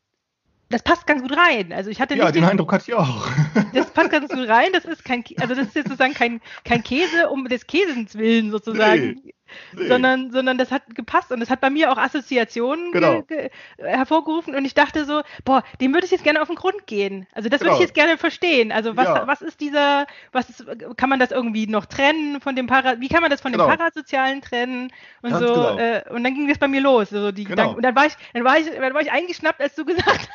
[0.68, 1.72] das passt ganz gut rein.
[1.72, 3.26] Also ich hatte Ja, nicht den Eindruck hatte ich auch.
[3.74, 4.70] das passt ganz gut rein.
[4.72, 9.20] Das ist kein, also das ist sozusagen kein, kein Käse um des Käsens willen sozusagen,
[9.24, 9.34] Nee.
[9.76, 13.22] Sondern, sondern das hat gepasst und das hat bei mir auch Assoziationen Genau.
[13.22, 13.48] ge,
[13.78, 16.86] ge, hervorgerufen und ich dachte so, boah, dem würde ich jetzt gerne auf den Grund
[16.86, 17.26] gehen.
[17.32, 17.76] Also das würde Genau.
[17.76, 18.72] ich jetzt gerne verstehen.
[18.72, 19.26] Also was, Ja.
[19.26, 20.64] was ist dieser, was ist,
[20.96, 23.66] kann man das irgendwie noch trennen von dem Para, wie kann man das von Genau.
[23.68, 25.78] dem Parasozialen trennen und Ganz so genau.
[25.78, 27.10] äh, und dann ging das bei mir los.
[27.10, 27.50] So die Genau.
[27.56, 27.76] Gedanken.
[27.76, 30.28] Und dann war ich, dann war ich, dann war ich eingeschnappt, als du gesagt hast,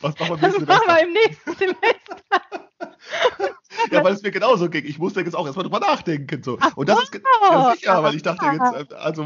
[0.00, 2.16] Was machen wir machen im nächsten Semester.
[3.90, 4.84] Ja, weil es mir genauso ging.
[4.84, 6.42] Ich musste jetzt auch erstmal drüber nachdenken.
[6.42, 6.58] So.
[6.74, 9.22] Und das ist ja, sicher, weil ich dachte jetzt, also,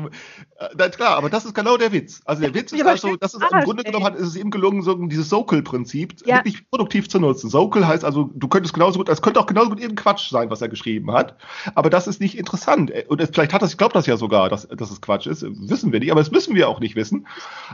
[0.58, 2.20] äh, na klar, aber das ist genau der Witz.
[2.25, 4.37] Also der Witz ist Ja, also, das ist Arsch, im Grunde genommen hat, ist es
[4.37, 6.37] ihm gelungen, so dieses Sokel-Prinzip Ja.
[6.37, 7.50] wirklich produktiv zu nutzen.
[7.50, 10.50] Sokel heißt also, du könntest genauso gut, es könnte auch genauso gut irgendein Quatsch sein,
[10.50, 11.37] was er geschrieben hat.
[11.75, 12.90] Aber das ist nicht interessant.
[12.90, 15.26] Äh, Und es, vielleicht hat das, ich glaube das ja sogar, dass, dass es Quatsch
[15.26, 15.42] ist.
[15.42, 17.26] Wissen wir nicht, aber das müssen wir auch nicht wissen.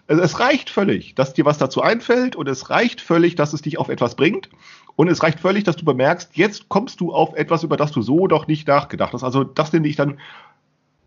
[0.06, 3.62] Also es reicht völlig, dass dir was dazu einfällt und es reicht völlig, dass es
[3.62, 4.48] dich auf etwas bringt.
[4.96, 8.02] Und es reicht völlig, dass du bemerkst, jetzt kommst du auf etwas, über das du
[8.02, 9.22] so doch nicht nachgedacht hast.
[9.22, 10.18] Also das nenne ich dann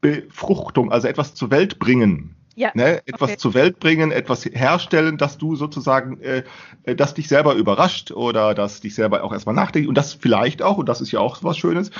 [0.01, 2.35] Befruchtung, also etwas zur Welt bringen.
[2.55, 2.71] Ja.
[2.73, 3.01] Ne?
[3.05, 3.37] Etwas Okay.
[3.37, 6.43] zur Welt bringen, etwas herstellen, dass du sozusagen, äh,
[6.83, 10.61] äh, das dich selber überrascht oder dass dich selber auch erstmal nachdenkt und das vielleicht
[10.61, 11.91] auch, und das ist ja auch was Schönes,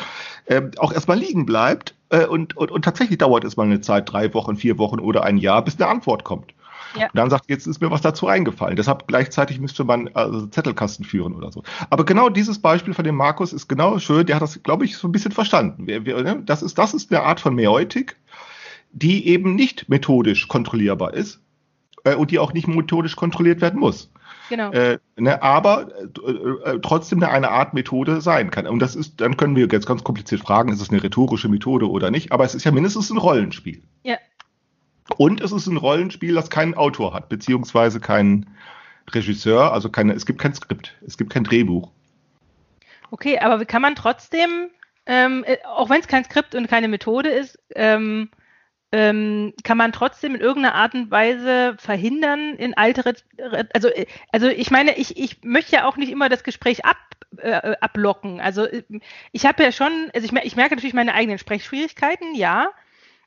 [0.46, 4.12] äh, auch erstmal liegen bleibt äh, und, und, und tatsächlich dauert es mal eine Zeit,
[4.12, 6.54] drei Wochen, vier Wochen oder ein Jahr, bis eine Antwort kommt.
[6.95, 7.06] Ja.
[7.06, 8.75] Und dann sagt, jetzt ist mir was dazu eingefallen.
[8.75, 11.63] Deshalb gleichzeitig müsste man also Zettelkasten führen oder so.
[11.89, 14.25] Aber genau dieses Beispiel von dem Markus ist genau schön.
[14.25, 15.86] Der hat das, glaube ich, so ein bisschen verstanden.
[15.86, 16.43] Ne?
[16.45, 18.17] das, ist, das ist eine Art von Mäeutik,
[18.91, 21.41] die eben nicht methodisch kontrollierbar ist
[22.04, 24.10] äh, und die auch nicht methodisch kontrolliert werden muss.
[24.49, 24.71] Genau.
[24.71, 25.88] Äh, ne, aber
[26.25, 28.67] äh, äh, trotzdem eine, eine Art Methode sein kann.
[28.67, 31.89] Und das ist, dann können wir jetzt ganz kompliziert fragen, ist es eine rhetorische Methode
[31.89, 33.82] oder nicht, aber es ist ja mindestens ein Rollenspiel.
[34.04, 34.17] Ja.
[35.17, 38.47] Und es ist ein Rollenspiel, das keinen Autor hat, beziehungsweise keinen
[39.12, 41.91] Regisseur, also keine, es gibt kein Skript, es gibt kein Drehbuch.
[43.10, 44.69] Okay, aber wie kann man trotzdem,
[45.06, 48.30] ähm, äh, auch wenn es kein Skript und keine Methode ist, ähm,
[48.93, 54.06] ähm, kann man trotzdem in irgendeiner Art und Weise verhindern, in alte, Re- also, äh,
[54.32, 56.97] also ich meine, ich, ich möchte ja auch nicht immer das Gespräch ab,
[57.38, 58.39] äh, ablocken.
[58.41, 58.84] Also äh,
[59.32, 62.69] ich habe ja schon, also ich, ich merke natürlich meine eigenen Sprechschwierigkeiten, ja.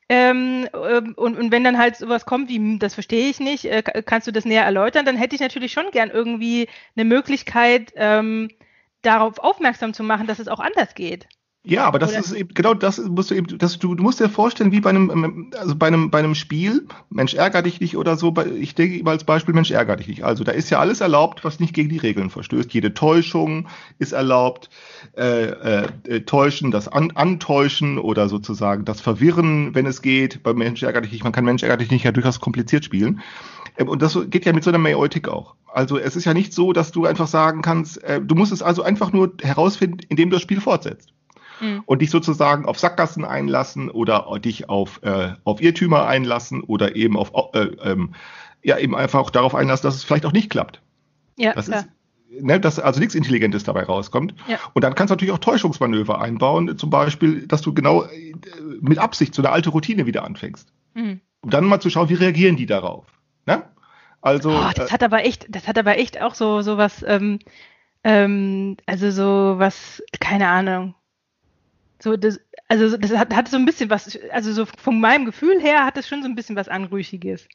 [0.09, 3.65] Ähm, ähm, und, und wenn dann halt sowas kommt wie, hm, das verstehe ich nicht,
[3.65, 7.05] äh, ka- kannst du das näher erläutern, dann hätte ich natürlich schon gern irgendwie eine
[7.05, 8.49] Möglichkeit, ähm,
[9.01, 11.27] darauf aufmerksam zu machen, dass es auch anders geht.
[11.67, 14.19] Ja, aber das Oder- ist eben, genau das musst du eben, das, du, du musst
[14.19, 17.81] dir vorstellen, wie bei einem, ähm, also bei einem, bei einem Spiel, Mensch ärger dich
[17.81, 20.23] nicht oder so, ich denke immer als Beispiel, Mensch ärger dich nicht.
[20.23, 22.71] Also da ist ja alles erlaubt, was nicht gegen die Regeln verstößt.
[22.71, 24.69] Jede Täuschung ist erlaubt,
[25.17, 30.43] äh, äh, äh, Täuschen, das An Antäuschen oder sozusagen das Verwirren, wenn es geht.
[30.43, 33.21] Bei Mensch ärger dich nicht, man kann Mensch ärger dich nicht ja durchaus kompliziert spielen.
[33.77, 35.55] Ähm, Und das geht ja mit so einer Mäeutik auch.
[35.65, 38.61] Also es ist ja nicht so, dass du einfach sagen kannst, äh, du musst es
[38.61, 41.11] also einfach nur herausfinden, indem du das Spiel fortsetzt
[41.59, 41.83] Mhm.
[41.85, 47.17] und dich sozusagen auf Sackgassen einlassen oder dich auf, äh, auf Irrtümer einlassen oder eben
[47.17, 48.15] auf äh, ähm,
[48.63, 50.81] ja eben einfach auch darauf einlassen, dass es vielleicht auch nicht klappt.
[51.37, 51.79] Ja, Das klar.
[51.81, 54.33] ist, ne, dass also nichts Intelligentes dabei rauskommt.
[54.47, 54.57] Ja.
[54.73, 58.33] Und dann kannst du natürlich auch Täuschungsmanöver einbauen, zum Beispiel, dass du genau äh,
[58.81, 60.71] mit Absicht so eine alte Routine wieder anfängst.
[60.93, 61.21] Mhm.
[61.41, 63.05] Um dann mal zu schauen, wie reagieren die darauf.
[63.45, 63.63] Ne?
[64.21, 67.03] Also Oh, das äh, hat aber echt, das hat aber echt auch so, so was,
[67.07, 67.39] ähm,
[68.03, 70.95] ähm, also so was, keine Ahnung.
[72.05, 75.59] So, das, also das hat, hat so ein bisschen was, also so von meinem Gefühl
[75.59, 77.47] her hat es schon so ein bisschen was Anrüchiges.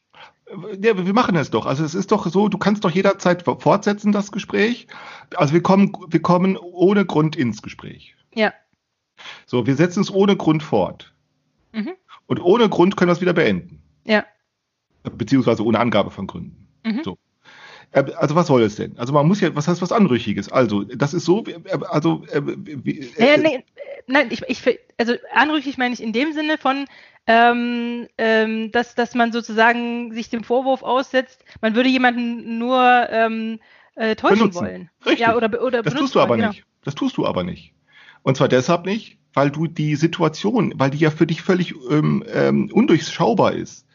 [0.81, 1.65] Ja, wir machen es doch.
[1.65, 4.87] Also es ist doch so, du kannst doch jederzeit fortsetzen, das Gespräch.
[5.37, 8.13] Also wir kommen, wir kommen ohne Grund ins Gespräch.
[8.35, 8.53] Ja.
[9.45, 11.13] So, wir setzen es ohne Grund fort.
[11.71, 11.93] Mhm.
[12.25, 13.81] Und ohne Grund können wir es wieder beenden.
[14.03, 14.25] Ja.
[15.03, 16.67] Beziehungsweise ohne Angabe von Gründen.
[16.83, 17.03] Mhm.
[17.05, 17.17] So.
[17.91, 18.97] Äh, Also was soll es denn?
[18.97, 20.51] Also man muss ja, was heißt was Anrüchiges?
[20.51, 21.57] Also das ist so, äh,
[21.89, 23.63] also äh, wie- äh, nee, äh,
[24.07, 26.85] nein, ich, ich, also anrüchig meine ich in dem Sinne von,
[27.27, 33.59] ähm, ähm, dass, dass man sozusagen sich dem Vorwurf aussetzt, man würde jemanden nur ähm,
[33.95, 34.61] äh, täuschen Benutzen.
[34.61, 34.89] wollen.
[35.05, 35.19] Richtig.
[35.19, 36.51] Ja, oder, oder Das tust du aber wollen, genau.
[36.51, 36.65] nicht.
[36.83, 37.73] Das tust du aber nicht.
[38.23, 42.23] Und zwar deshalb nicht, weil du die Situation, weil die ja für dich völlig ähm,
[42.31, 43.85] ähm, undurchschaubar ist.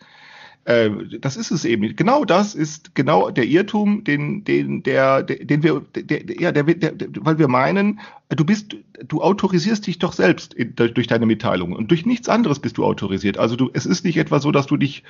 [0.67, 1.95] Äh, das ist es eben.
[1.95, 6.91] Genau das ist genau der Irrtum, den, den, der, den wir, der, ja, der, der,
[6.91, 8.01] der, weil wir meinen,
[8.31, 8.77] du bist,
[9.07, 12.85] du autorisierst dich doch selbst in, durch deine Mitteilungen und durch nichts anderes bist du
[12.85, 13.39] autorisiert.
[13.39, 15.05] Also du, es ist nicht etwa so, dass du dich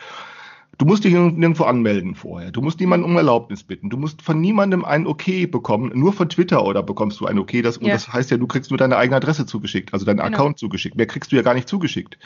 [0.79, 2.51] Du musst dich nirgendwo anmelden vorher.
[2.51, 3.89] Du musst niemanden um Erlaubnis bitten.
[3.89, 5.91] Du musst von niemandem ein Okay bekommen.
[5.95, 7.63] Nur von Twitter oder bekommst du ein Okay.
[7.63, 7.95] Das, Und Ja.
[7.95, 10.29] das heißt ja, du kriegst nur deine eigene Adresse zugeschickt, also deinen Genau.
[10.29, 10.97] Account zugeschickt.
[10.97, 12.19] Mehr kriegst du ja gar nicht zugeschickt.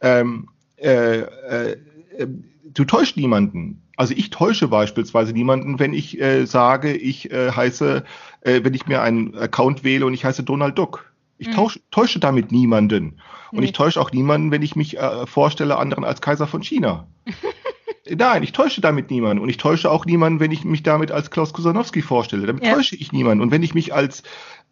[0.00, 1.76] Ähm, äh, äh,
[2.18, 2.26] äh,
[2.64, 3.82] du täuscht niemanden.
[3.96, 8.04] Also ich täusche beispielsweise niemanden, wenn ich äh, sage, ich äh, heiße,
[8.42, 11.12] äh, wenn ich mir einen Account wähle und ich heiße Donald Duck.
[11.38, 11.52] Ich Mhm.
[11.52, 13.20] tausch, täusche damit niemanden.
[13.50, 13.66] Und Nee.
[13.66, 17.06] ich täusche auch niemanden, wenn ich mich äh, vorstelle anderen als Kaiser von China.
[18.10, 19.42] Nein, ich täusche damit niemanden.
[19.42, 22.46] Und ich täusche auch niemanden, wenn ich mich damit als Klaus Kusanowski vorstelle.
[22.46, 22.74] Damit Ja.
[22.74, 23.42] täusche ich niemanden.
[23.42, 24.22] Und wenn ich mich als,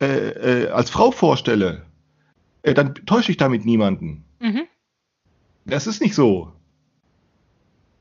[0.00, 1.82] äh, äh, als Frau vorstelle,
[2.62, 4.24] äh, dann täusche ich damit niemanden.
[4.40, 4.62] Mhm.
[5.66, 6.52] Das ist nicht so.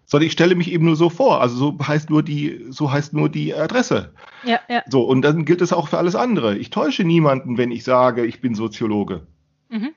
[0.09, 1.39] Sondern ich stelle mich eben nur so vor.
[1.39, 4.11] Also so heißt nur die, so heißt nur die Adresse.
[4.43, 4.81] Ja, ja.
[4.89, 6.57] So, und dann gilt es auch für alles andere.
[6.57, 9.27] Ich täusche niemanden, wenn ich sage, ich bin Soziologe.
[9.69, 9.91] Mhm.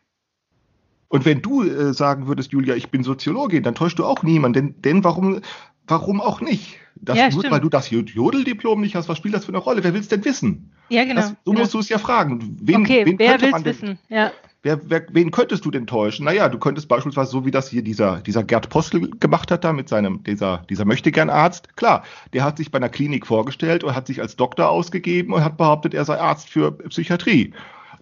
[1.09, 4.75] Und wenn du äh, sagen würdest, Julia, ich bin Soziologin, dann täuschst du auch niemanden.
[4.75, 5.41] Denn, denn warum,
[5.87, 6.77] warum auch nicht?
[6.97, 9.83] Das, Ja, nur, weil du das Jodeldiplom nicht hast, was spielt das für eine Rolle?
[9.83, 10.73] Wer will es denn wissen?
[10.91, 11.23] Ja, genau.
[11.23, 11.61] das, so genau.
[11.61, 12.59] musst du es ja fragen.
[12.61, 13.99] Wen, okay, wen wer man denn- wissen?
[14.11, 14.31] Ja.
[14.65, 16.25] Wer, wer, wen könntest du denn täuschen?
[16.25, 19.73] Naja, du könntest beispielsweise, so wie das hier dieser, dieser Gerd Postel gemacht hat, da
[19.73, 21.77] mit seinem, dieser, dieser Möchtegern-Arzt.
[21.77, 25.43] Klar, der hat sich bei einer Klinik vorgestellt und hat sich als Doktor ausgegeben und
[25.45, 27.55] hat behauptet, er sei Arzt für Psychiatrie.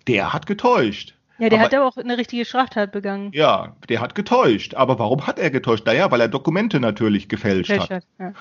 [0.07, 1.15] Der hat getäuscht.
[1.39, 3.31] Ja, der Aber- hat aber auch eine richtige Straftat begangen.
[3.33, 4.75] Ja, der hat getäuscht.
[4.75, 5.87] Aber warum hat er getäuscht?
[5.87, 7.79] Naja, weil er Dokumente natürlich gefälscht hat.
[7.79, 8.35] Fälschert, Ja.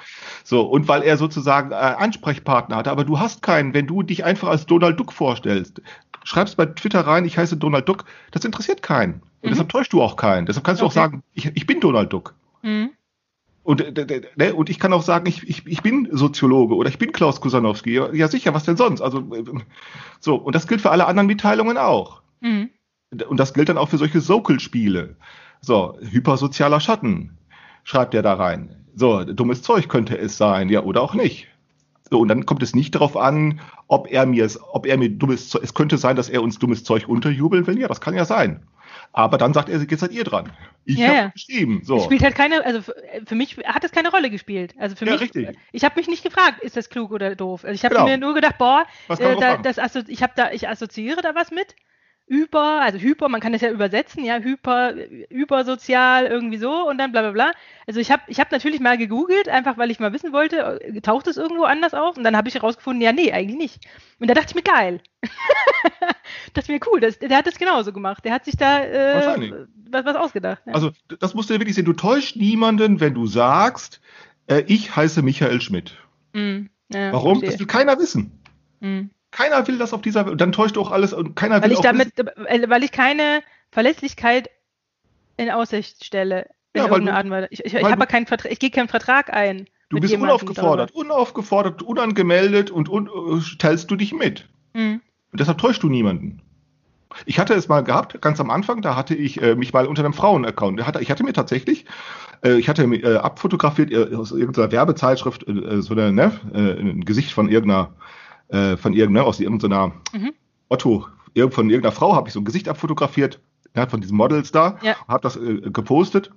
[0.43, 2.91] So, und weil er sozusagen äh, Ansprechpartner hatte.
[2.91, 5.81] Aber du hast keinen, wenn du dich einfach als Donald Duck vorstellst.
[6.29, 9.13] Schreibst bei Twitter rein, ich heiße Donald Duck, das interessiert keinen.
[9.41, 9.49] Und Mhm.
[9.49, 10.45] deshalb täuschst du auch keinen.
[10.45, 10.99] Deshalb kannst du auch Okay.
[10.99, 12.35] sagen, ich, ich bin Donald Duck.
[12.61, 12.91] Mhm.
[13.63, 16.75] Und, äh, d- d- ne, und ich kann auch sagen, ich, ich, ich bin Soziologe
[16.75, 17.95] oder ich bin Klaus Kusanowski.
[18.13, 19.01] Ja, sicher, was denn sonst?
[19.01, 19.43] Also, äh,
[20.19, 22.21] so, und das gilt für alle anderen Mitteilungen auch.
[22.41, 22.69] Mhm.
[23.27, 25.15] Und das gilt dann auch für solche Sokal-Spiele.
[25.61, 27.39] So, hypersozialer Schatten,
[27.83, 28.85] schreibt er da rein.
[28.93, 31.47] So, dummes Zeug könnte es sein, ja, oder auch nicht.
[32.11, 35.49] So, und dann kommt es nicht darauf an, ob er mir, ob er mir dummes
[35.49, 38.25] Zeug, es könnte sein, dass er uns dummes Zeug unterjubeln will, ja, das kann ja
[38.25, 38.63] sein.
[39.11, 40.51] Aber dann sagt er, jetzt seid ihr dran.
[40.85, 41.27] Ich Ja, habe ja.
[41.29, 41.81] geschrieben.
[41.83, 41.97] So.
[41.97, 42.95] Es spielt halt keine, also für,
[43.25, 44.73] für mich hat es keine Rolle gespielt.
[44.79, 45.57] Also für Ja, mich, richtig.
[45.71, 47.63] ich habe mich nicht gefragt, ist das klug oder doof.
[47.63, 48.07] Also ich habe Genau.
[48.07, 51.75] mir nur gedacht, boah, äh, da, das ich habe da, ich assoziiere da was mit.
[52.29, 54.93] Über, also hyper, man kann das ja übersetzen, ja, hyper,
[55.29, 57.51] übersozial, irgendwie so und dann bla bla bla.
[57.87, 61.01] Also ich habe ich hab natürlich mal gegoogelt, einfach weil ich mal wissen wollte, äh,
[61.01, 62.17] taucht es irgendwo anders auf?
[62.17, 63.87] Und dann habe ich herausgefunden, ja, nee, eigentlich nicht.
[64.19, 65.01] Und da dachte ich mir, geil.
[66.53, 68.23] das mir cool, das, der hat das genauso gemacht.
[68.23, 69.53] Der hat sich da äh, Wahrscheinlich.
[69.89, 70.61] was, was ausgedacht.
[70.67, 70.73] Ja.
[70.73, 71.85] Also, das musst du dir wirklich sehen.
[71.85, 74.01] Du täuscht niemanden, wenn du sagst,
[74.45, 75.97] äh, ich heiße Michael Schmidt.
[76.33, 77.39] Mm, ja, Warum?
[77.39, 77.49] verstehe.
[77.49, 78.39] Das will keiner wissen.
[78.81, 79.05] Mm.
[79.31, 80.41] Keiner will das auf dieser Welt.
[80.41, 83.41] Dann täuscht du auch alles und keiner Weil will ich damit, äh, weil ich keine
[83.71, 84.49] Verlässlichkeit
[85.37, 86.47] in Aussicht stelle.
[86.73, 87.47] In Ja, weil du- Art und Weise.
[87.51, 89.67] Ich, ich, ich habe keinen Vertrag, ich gehe keinen Vertrag ein.
[89.89, 94.47] Du bist unaufgefordert, unaufgefordert, unangemeldet und un äh, stellst du dich mit.
[94.73, 94.89] darüber.
[94.89, 95.01] Mm.
[95.31, 96.41] Und deshalb täuschst du niemanden.
[97.25, 100.03] Ich hatte es mal gehabt, ganz am Anfang, da hatte ich äh, mich mal unter
[100.03, 100.79] einem Frauen-Account.
[100.99, 101.85] Ich hatte mir tatsächlich,
[102.43, 107.49] äh, ich hatte äh, abfotografiert äh, aus irgendeiner Werbezeitschrift, so eine, ne, ein Gesicht von
[107.49, 107.93] irgendeiner,
[108.49, 110.33] äh, von irgendeiner, aus irgendeiner Mhm.
[110.69, 111.07] Otto,
[111.51, 113.39] von irgendeiner Frau habe ich so ein Gesicht abfotografiert,
[113.75, 114.95] ja, von diesen Models da, Ja.
[115.07, 116.31] habe das äh, gepostet,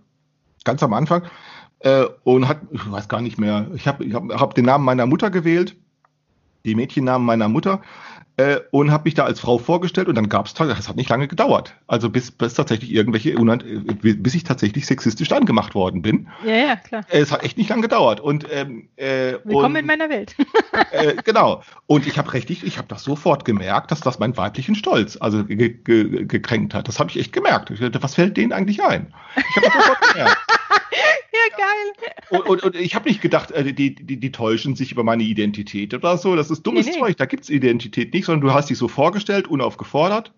[0.64, 1.22] ganz am Anfang,
[1.80, 4.84] äh, und hat, ich weiß gar nicht mehr, ich habe ich hab, hab den Namen
[4.84, 5.76] meiner Mutter gewählt,
[6.64, 7.82] die Mädchennamen meiner Mutter,
[8.36, 11.10] äh, und habe mich da als Frau vorgestellt und dann gab es, das hat nicht
[11.10, 11.74] lange gedauert.
[11.86, 16.28] Also bis, bis tatsächlich irgendwelche, äh, bis ich tatsächlich sexistisch angemacht worden bin.
[16.44, 17.04] Ja, ja, klar.
[17.10, 18.20] Äh, Es hat echt nicht lange gedauert.
[18.20, 20.34] Und, ähm, äh, Willkommen und, in meiner Welt.
[20.92, 21.62] äh, genau.
[21.86, 25.44] Und ich habe richtig, ich habe das sofort gemerkt, dass das meinen weiblichen Stolz also
[25.44, 26.88] ge ge gekränkt hat.
[26.88, 27.70] Das habe ich echt gemerkt.
[27.70, 29.12] Ich dachte, was fällt denen eigentlich ein?
[29.36, 30.38] Ich habe das sofort gemerkt.
[31.56, 32.10] geil.
[32.30, 35.22] Und, und, und ich habe nicht gedacht, äh, die, die, die täuschen sich über meine
[35.22, 36.36] Identität oder so.
[36.36, 36.98] Das ist dummes Nee, nee.
[37.00, 37.16] Zeug.
[37.16, 40.32] Da gibt's Identität nicht, sondern du hast dich so vorgestellt, unaufgefordert.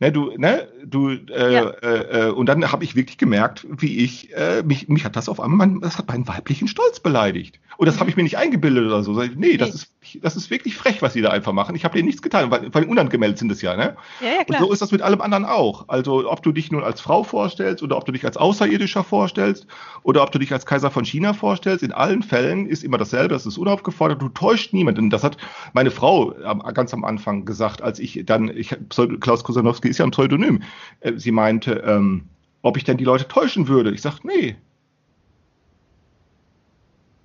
[0.00, 1.70] Ne, du, ne, du, äh, Ja.
[1.70, 5.28] äh, äh, und dann habe ich wirklich gemerkt, wie ich, äh, mich, mich hat das
[5.28, 7.60] auf einmal, mein, das hat meinen weiblichen Stolz beleidigt.
[7.76, 9.20] Und das habe ich mir nicht eingebildet oder so.
[9.22, 9.74] Ich, Nee, das Nee.
[9.76, 11.76] ist, das ist wirklich frech, was sie da einfach machen.
[11.76, 13.96] Ich habe denen nichts getan, weil, weil unangemeldet sind es ja, ne?
[14.20, 14.60] Ja, ja, Und klar.
[14.60, 15.88] so ist das mit allem anderen auch.
[15.88, 19.66] Also ob du dich nun als Frau vorstellst oder ob du dich als Außerirdischer vorstellst
[20.02, 23.28] oder ob du dich als Kaiser von China vorstellst, in allen Fällen ist immer dasselbe,
[23.34, 25.08] das ist unaufgefordert, du täuscht niemanden.
[25.08, 25.36] Das hat
[25.72, 26.34] meine Frau
[26.74, 28.74] ganz am Anfang gesagt, als ich dann, ich,
[29.20, 30.62] Klaus Kosanowski ist ja ein Pseudonym,
[31.00, 32.24] Äh, sie meinte, ähm,
[32.62, 33.92] ob ich denn die Leute täuschen würde.
[33.92, 34.56] Ich sag, nee.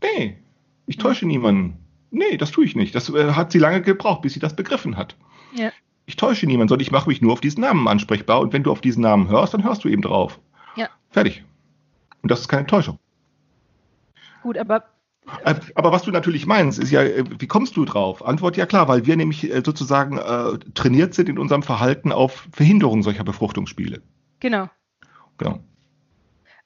[0.01, 0.37] Nee,
[0.85, 1.77] ich täusche niemanden.
[2.11, 2.95] Nee, das tue ich nicht.
[2.95, 5.15] Das äh, hat sie lange gebraucht, bis sie das begriffen hat
[5.53, 5.71] Ja.
[6.05, 8.39] ich täusche niemanden, sondern ich mache mich nur auf diesen Namen ansprechbar.
[8.39, 10.39] Und wenn du auf diesen Namen hörst, dann hörst du eben drauf.
[10.75, 10.87] Ja.
[11.09, 11.43] Fertig.
[12.21, 12.97] Und das ist keine Täuschung.
[14.43, 14.83] Gut, aber
[15.43, 18.25] Äh, Aber was du natürlich meinst, ist ja, äh, wie kommst du drauf?
[18.25, 22.47] Antwort ja klar, weil wir nämlich äh, sozusagen äh, trainiert sind in unserem Verhalten auf
[22.53, 24.01] Verhinderung solcher Befruchtungsspiele.
[24.39, 24.69] genau.
[25.37, 25.59] Genau.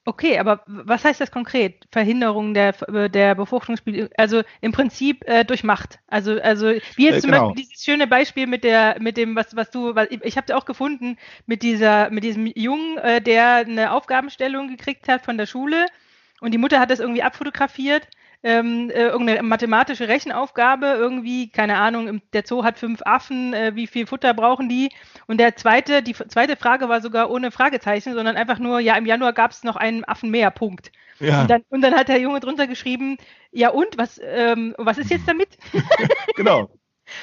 [0.04, 1.86] Okay, aber was heißt das konkret?
[1.92, 2.72] Verhinderung der,
[3.08, 6.00] der Befruchtungsspiele, also im Prinzip äh, durch Macht.
[6.08, 7.48] Also, also wie jetzt Äh, zum genau.
[7.48, 10.56] Beispiel dieses schöne Beispiel mit der, mit dem, was, was du, was, ich, ich habe
[10.56, 15.46] auch gefunden, mit dieser, mit diesem Jungen, äh, der eine Aufgabenstellung gekriegt hat von der
[15.46, 15.86] Schule
[16.40, 18.08] und die Mutter hat das irgendwie abfotografiert.
[18.44, 23.76] Ähm, äh, irgendeine mathematische Rechenaufgabe, irgendwie, keine Ahnung, im, der Zoo hat fünf Affen, äh,
[23.76, 24.90] wie viel Futter brauchen die?
[25.28, 29.06] Und der zweite, die zweite Frage war sogar ohne Fragezeichen, sondern einfach nur, ja, im
[29.06, 30.90] Januar gab es noch einen Affen mehr, Punkt.
[31.20, 33.16] Ja, Und, dann, und dann hat der Junge drunter geschrieben,
[33.52, 35.56] ja und, was, ähm, was ist jetzt damit?
[36.36, 36.68] genau.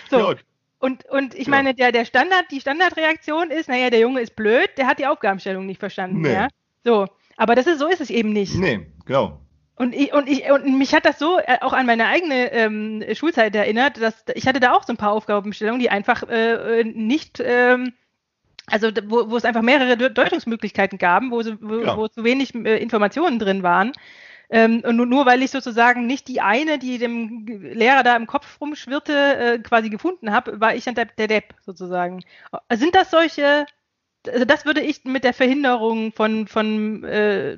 [0.10, 0.20] So.
[0.32, 0.36] Ja,
[0.80, 1.52] Und, und ich Ja.
[1.52, 5.08] meine, der, der Standard, die Standardreaktion ist, naja, der Junge ist blöd, der hat die
[5.08, 6.22] Aufgabenstellung nicht verstanden.
[6.22, 6.34] Nee.
[6.34, 6.48] Ja?
[6.86, 7.08] So.
[7.36, 8.56] Aber das ist, so ist es eben nicht.
[8.56, 9.42] nee, genau.
[9.80, 13.02] Und, ich, und, ich, und mich hat das so äh, auch an meine eigene ähm,
[13.14, 16.84] Schulzeit erinnert, dass ich hatte da auch so ein paar Aufgabenstellungen, die einfach äh, äh,
[16.84, 17.94] nicht, ähm,
[18.68, 21.96] also wo, wo es einfach mehrere De- Deutungsmöglichkeiten gaben, wo, wo, Ja.
[21.96, 23.94] wo zu wenig äh, Informationen drin waren.
[24.50, 28.28] Ähm, und nur, nur weil ich sozusagen nicht die eine, die dem Lehrer da im
[28.28, 32.22] Kopf rumschwirrte, äh, quasi gefunden habe, war ich dann der, der Depp sozusagen.
[32.74, 33.66] Sind das solche,
[34.28, 37.58] also das würde ich mit der Verhinderung von, von äh,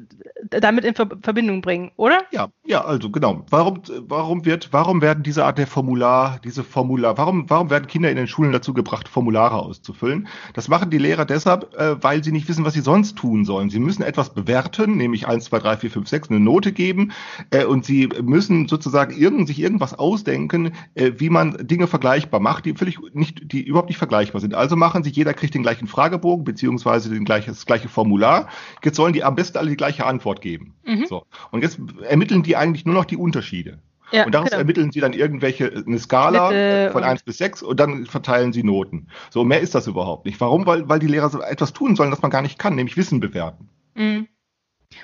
[0.50, 2.22] damit in Ver Verbindung bringen, oder?
[2.32, 3.46] Ja, ja, also genau.
[3.50, 8.12] Warum, warum wird, warum werden diese Art der Formular, diese Formular, warum, warum werden Kinder
[8.12, 10.28] in den Schulen dazu gebracht, Formulare auszufüllen?
[10.54, 13.70] Das machen die Lehrer deshalb, äh, weil sie nicht wissen, was sie sonst tun sollen.
[13.70, 17.12] Sie müssen etwas bewerten, nämlich 1, 2, 3, 4, 5, 6, eine Note geben,
[17.50, 22.66] äh, und sie müssen sozusagen irgend, sich irgendwas ausdenken, äh, wie man Dinge vergleichbar macht,
[22.66, 24.54] die völlig nicht, die überhaupt nicht vergleichbar sind.
[24.54, 28.50] Also machen sie, jeder kriegt den gleichen Fragebogen, beziehungsweise den gleiche, das gleiche Formular.
[28.84, 30.74] Jetzt sollen die am besten alle die gleiche Antwort geben.
[30.86, 31.06] Mhm.
[31.06, 31.26] So.
[31.52, 33.80] Und jetzt ermitteln die eigentlich nur noch die Unterschiede.
[34.12, 34.60] Ja, und daraus genau.
[34.60, 38.52] ermitteln sie dann irgendwelche, eine Skala Schnitte von und- 1 bis 6 und dann verteilen
[38.52, 39.08] sie Noten.
[39.30, 40.42] So, mehr ist das überhaupt nicht.
[40.42, 40.66] Warum?
[40.66, 43.22] Weil, weil die Lehrer so etwas tun sollen, das man gar nicht kann, nämlich Wissen
[43.22, 43.70] bewerten.
[43.96, 44.28] Mhm.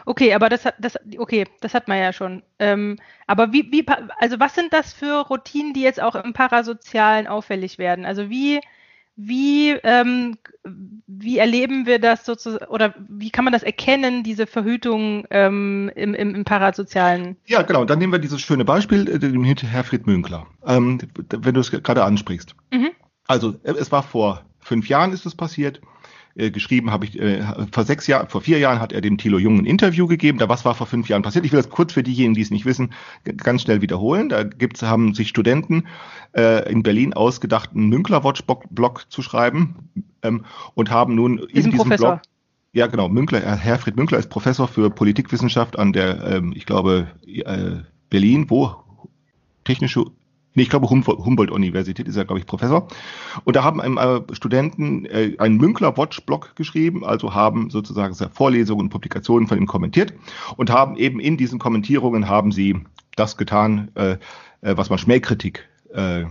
[0.05, 2.43] Okay, aber das hat das okay, das hat man ja schon.
[2.59, 3.85] Ähm, aber wie, wie
[4.19, 8.05] also was sind das für Routinen, die jetzt auch im Parasozialen auffällig werden?
[8.05, 8.59] Also wie
[9.17, 10.37] wie ähm,
[11.07, 16.13] wie erleben wir das sozusagen oder wie kann man das erkennen, diese Verhütung ähm, im,
[16.13, 17.35] im, im Parasozialen?
[17.45, 17.83] Ja, genau.
[17.85, 20.99] Dann nehmen wir dieses schöne Beispiel, äh, den Herfried Münkler, ähm,
[21.29, 22.55] wenn du es gerade ansprichst.
[22.71, 22.91] Mhm.
[23.25, 25.81] Also, äh, es war vor fünf Jahren ist es passiert.
[26.37, 29.39] Äh, geschrieben habe ich, äh, vor sechs Jahren, vor vier Jahren hat er dem Thilo
[29.39, 30.37] Jung ein Interview gegeben.
[30.37, 31.45] Da was war vor fünf Jahren passiert?
[31.45, 32.93] Ich will das kurz für diejenigen, die es nicht wissen,
[33.37, 34.29] ganz schnell wiederholen.
[34.29, 35.87] Da gibt's, haben sich Studenten
[36.35, 39.89] äh, in Berlin ausgedacht, einen Münkler-Watch-Blog zu schreiben
[40.21, 40.45] ähm,
[40.75, 42.11] und haben nun in Diesem Professor.
[42.17, 42.21] Blog
[42.73, 43.09] ja, genau.
[43.09, 47.77] Münkler, Herr Herfried Münkler ist Professor für Politikwissenschaft an der, ähm, ich glaube, äh,
[48.11, 48.75] Berlin, wo?
[49.63, 50.05] Technische,
[50.57, 52.87] nee, ich glaube Humboldt- Humboldt-Universität ist er, glaube ich, Professor.
[53.45, 58.89] Und da haben ähm, äh, Studenten äh, einen Münkler-Watch-Blog geschrieben, also haben sozusagen Vorlesungen und
[58.89, 60.13] Publikationen von ihm kommentiert
[60.57, 62.75] und haben eben in diesen Kommentierungen haben sie
[63.15, 64.17] das getan, äh, äh,
[64.61, 66.25] was man Schmähkritik äh, äh,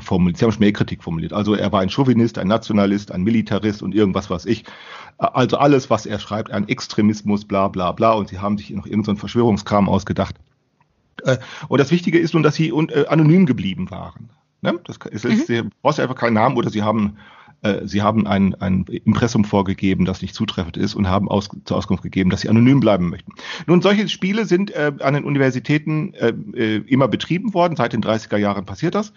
[0.00, 0.38] formuliert.
[0.38, 1.32] Sie haben Schmähkritik formuliert.
[1.32, 4.64] Also er war ein Chauvinist, ein Nationalist, ein Militarist und irgendwas, was ich.
[5.18, 8.12] Also alles, was er schreibt, ein Extremismus, bla bla bla.
[8.12, 10.34] Und sie haben sich noch irgendeinen so Verschwörungskram ausgedacht.
[11.24, 14.30] Äh, Und das Wichtige ist nun, dass sie äh, anonym geblieben waren.
[14.60, 14.78] Ne?
[14.84, 15.54] Das ist, mhm.
[15.56, 17.16] Du brauchst ja einfach keinen Namen oder sie haben,
[17.62, 21.76] äh, sie haben ein, ein Impressum vorgegeben, das nicht zutreffend ist und haben aus, zur
[21.76, 23.32] Auskunft gegeben, dass sie anonym bleiben möchten.
[23.66, 27.76] Nun, solche Spiele sind an den Universitäten immer betrieben worden.
[27.76, 29.12] Seit den 30er Jahren passiert das.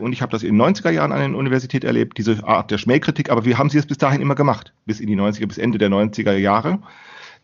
[0.00, 2.78] Und ich habe das in den 90er Jahren an der Universität erlebt, diese Art der
[2.78, 4.72] Schmähkritik, aber wie haben sie es bis dahin immer gemacht?
[4.86, 6.80] Bis in die 90er, bis Ende der 90er Jahre.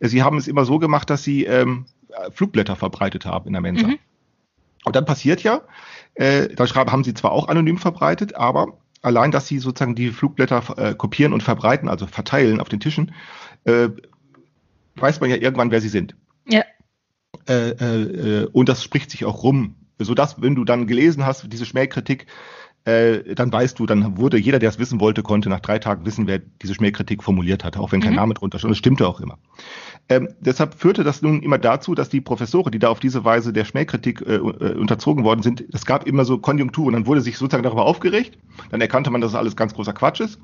[0.01, 1.87] Sie haben es immer so gemacht, dass sie ähm,
[2.31, 3.87] Flugblätter verbreitet haben in der Mensa.
[3.87, 3.99] Mhm.
[4.85, 5.63] Und dann passiert ja,
[6.15, 10.63] äh, da haben sie zwar auch anonym verbreitet, aber allein, dass sie sozusagen die Flugblätter
[10.79, 13.13] äh, kopieren und verbreiten, also verteilen auf den Tischen,
[13.65, 13.89] äh,
[14.95, 16.15] weiß man ja irgendwann, wer sie sind.
[16.49, 16.63] Ja.
[17.49, 21.67] Äh, äh, und das spricht sich auch rum sodass, wenn du dann gelesen hast, diese
[21.67, 22.27] Schmähkritik,
[22.87, 26.07] äh, dann weißt du, dann wurde jeder, der es wissen wollte, konnte nach drei Tagen
[26.07, 28.17] wissen, wer diese Schmähkritik formuliert hatte, auch wenn kein mhm.
[28.17, 28.71] Name drunter stand.
[28.71, 29.39] Das stimmte auch immer.
[30.09, 33.53] Ähm, deshalb führte das nun immer dazu, dass die Professoren, die da auf diese Weise
[33.53, 36.93] der Schmähkritik äh, äh unterzogen worden sind, es gab immer so Konjunkturen.
[36.93, 38.39] Dann wurde sich sozusagen darüber aufgeregt.
[38.71, 40.39] Dann erkannte man, dass das alles ganz großer Quatsch ist.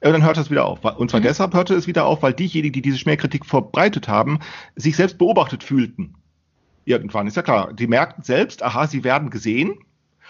[0.00, 0.84] Und dann hörte es wieder auf.
[0.84, 1.24] Und zwar mhm.
[1.24, 4.40] deshalb hörte es wieder auf, weil diejenigen, die diese Schmähkritik verbreitet haben,
[4.76, 6.14] sich selbst beobachtet fühlten
[6.84, 7.26] irgendwann.
[7.26, 7.72] Ist ja klar.
[7.72, 9.78] Die merkten selbst, aha, sie werden gesehen.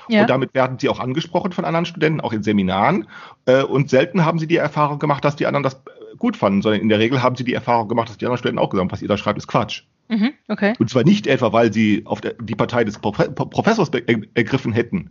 [0.09, 0.23] Ja.
[0.23, 3.07] Und damit werden sie auch angesprochen von anderen Studenten, auch in Seminaren.
[3.47, 6.63] Äh, und selten haben sie die Erfahrung gemacht, dass die anderen das äh, gut fanden,
[6.63, 8.89] sondern in der Regel haben sie die Erfahrung gemacht, dass die anderen Studenten auch gesagt
[8.89, 9.83] haben, was ihr da schreibt, ist Quatsch.
[10.09, 10.73] Mhm, okay.
[10.79, 15.11] Und zwar nicht etwa, weil sie auf die Partei des Profe Professors ergriffen hätten.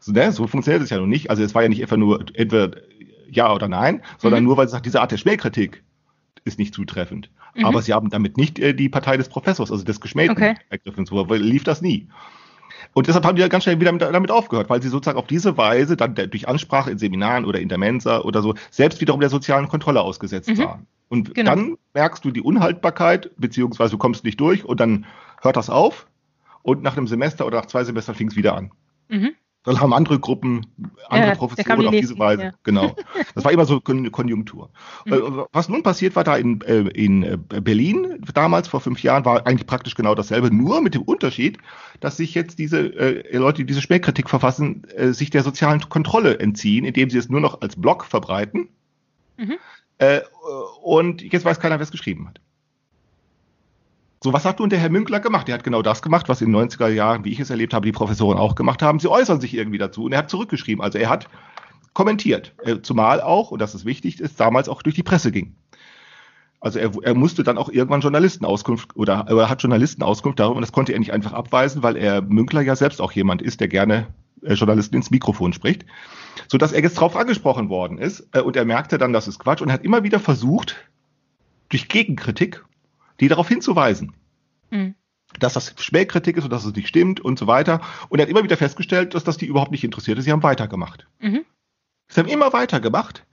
[0.00, 0.32] So, ne?
[0.32, 1.30] so funktioniert es ja noch nicht.
[1.30, 2.70] Also es war ja nicht einfach nur entweder
[3.30, 4.48] ja oder nein, sondern mhm.
[4.48, 5.82] nur, weil sie sagt, diese Art der Schmähkritik
[6.44, 7.30] ist nicht zutreffend.
[7.54, 7.64] Mhm.
[7.64, 10.54] Aber sie haben damit nicht äh, die Partei des Professors, also des Geschmähten okay.
[10.70, 11.06] ergriffen.
[11.06, 12.08] So lief das nie.
[12.94, 15.26] Und deshalb haben die ja ganz schnell wieder mit, damit aufgehört, weil sie sozusagen auf
[15.26, 19.00] diese Weise dann der, durch Ansprache in Seminaren oder in der Mensa oder so selbst
[19.00, 20.58] wiederum der sozialen Kontrolle ausgesetzt mhm.
[20.58, 20.86] waren.
[21.08, 21.50] Und genau.
[21.50, 25.06] dann merkst du die Unhaltbarkeit, beziehungsweise du kommst nicht durch und dann
[25.42, 26.06] hört das auf
[26.62, 28.70] und nach einem Semester oder nach zwei Semestern fing es wieder an.
[29.08, 29.34] Mhm.
[29.64, 30.66] Dann haben andere Gruppen,
[31.08, 32.42] andere ja, Professoren auf diese Weise.
[32.42, 32.50] Ja.
[32.62, 32.94] Genau.
[33.34, 34.70] Das war immer so eine Konjunktur.
[35.06, 35.12] Mhm.
[35.12, 35.18] Äh,
[35.52, 39.46] was nun passiert war da in, äh, in äh, Berlin, damals vor fünf Jahren, war
[39.46, 41.58] eigentlich praktisch genau dasselbe, nur mit dem Unterschied,
[41.98, 46.38] dass sich jetzt diese äh, Leute, die diese Spähkritik verfassen, äh, sich der sozialen Kontrolle
[46.38, 48.68] entziehen, indem sie es nur noch als Blog verbreiten.
[49.36, 49.56] Mhm.
[49.98, 50.20] Äh,
[50.82, 52.40] und jetzt weiß keiner, wer es geschrieben hat.
[54.24, 55.50] So, was hat nun der Herr Münkler gemacht?
[55.50, 57.84] Er hat genau das gemacht, was in den 90er Jahren, wie ich es erlebt habe,
[57.84, 58.98] die Professoren auch gemacht haben.
[58.98, 60.82] Sie äußern sich irgendwie dazu und er hat zurückgeschrieben.
[60.82, 61.28] Also er hat
[61.92, 65.54] kommentiert, äh, zumal auch, und das ist wichtig, ist damals auch durch die Presse ging.
[66.58, 70.72] Also er, er musste dann auch irgendwann Journalistenauskunft oder er hat Journalistenauskunft darüber und das
[70.72, 74.06] konnte er nicht einfach abweisen, weil er Münkler ja selbst auch jemand ist, der gerne
[74.40, 75.84] äh, Journalisten ins Mikrofon spricht,
[76.48, 79.38] so dass er jetzt drauf angesprochen worden ist äh, und er merkte dann, das ist
[79.38, 80.76] Quatsch und er hat immer wieder versucht
[81.68, 82.64] durch Gegenkritik
[83.20, 84.12] die darauf hinzuweisen.
[84.70, 84.94] Mhm.
[85.38, 87.80] Dass das Schmähkritik ist und dass es nicht stimmt und so weiter.
[88.08, 90.24] Und er hat immer wieder festgestellt, dass das die überhaupt nicht interessiert ist.
[90.24, 91.06] Sie haben weitergemacht.
[91.20, 91.44] Mhm.
[92.08, 93.26] Sie haben immer weitergemacht.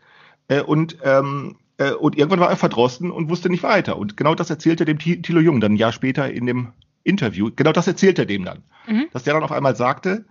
[0.48, 3.98] Äh, und, ähm, äh, und irgendwann war er verdrossen und wusste nicht weiter.
[3.98, 7.52] Und genau das erzählt er dem Thilo Jung dann ein Jahr später in dem Interview.
[7.56, 8.64] Genau das erzählt er dem dann.
[8.88, 9.08] Mhm.
[9.12, 10.26] Dass der dann auf einmal sagte,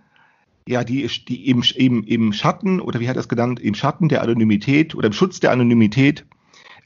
[0.67, 4.09] ja, die, die im, im, im Schatten, oder wie hat er es genannt, im Schatten
[4.09, 6.25] der Anonymität oder im Schutz der Anonymität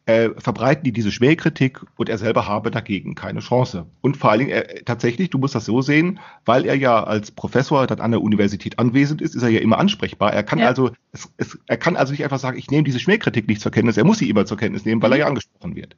[0.06, 3.88] äh, verbreiten die diese Schmähkritik und er selber habe dagegen keine Chance.
[4.02, 7.32] Und vor allen Dingen, er, tatsächlich, du musst das so sehen, weil er ja als
[7.32, 10.32] Professor dann an der Universität anwesend ist, ist er ja immer ansprechbar.
[10.32, 10.68] Er kann ja.
[10.68, 13.72] also, es, es, er kann also nicht einfach sagen, ich nehme diese Schmähkritik nicht zur
[13.72, 15.96] Kenntnis, er muss sie immer zur Kenntnis nehmen, weil er ja angesprochen wird.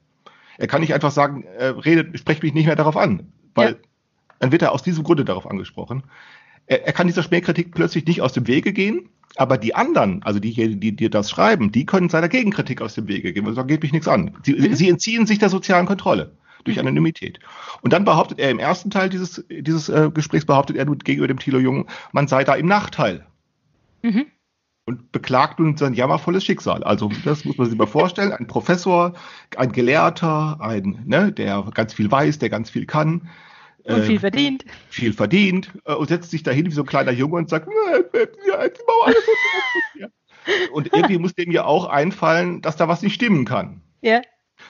[0.58, 3.76] Er kann nicht einfach sagen, äh, redet, sprecht mich nicht mehr darauf an, weil ja.
[4.40, 6.04] dann wird er aus diesem Grunde darauf angesprochen.
[6.66, 10.40] Er, er kann dieser Schmähkritik plötzlich nicht aus dem Wege gehen, aber die anderen, also
[10.40, 13.46] diejenigen, die dir das schreiben, die können seiner Gegenkritik aus dem Wege gehen.
[13.46, 14.36] Also da geht mich nichts an.
[14.44, 14.74] Sie, mhm.
[14.74, 16.32] sie entziehen sich der sozialen Kontrolle
[16.64, 16.88] durch mhm.
[16.88, 17.40] Anonymität.
[17.82, 21.40] Und dann behauptet er im ersten Teil dieses, dieses äh, Gesprächs, behauptet er gegenüber dem
[21.40, 23.26] Thilo Jung, man sei da im Nachteil.
[24.02, 24.26] Mhm.
[24.86, 26.82] Und beklagt nun sein jammervolles Schicksal.
[26.84, 28.32] Also, das muss man sich mal vorstellen.
[28.32, 29.14] Ein Professor,
[29.58, 33.28] ein Gelehrter, ein, ne, der ganz viel weiß, der ganz viel kann,
[33.84, 34.66] und viel ähm, verdient.
[34.90, 37.68] Viel verdient äh, und setzt sich dahin wie so ein kleiner Junge und sagt,
[38.48, 39.24] ja, jetzt alles
[40.72, 43.82] Und irgendwie muss dem ja auch einfallen, dass da was nicht stimmen kann.
[44.02, 44.22] Ja.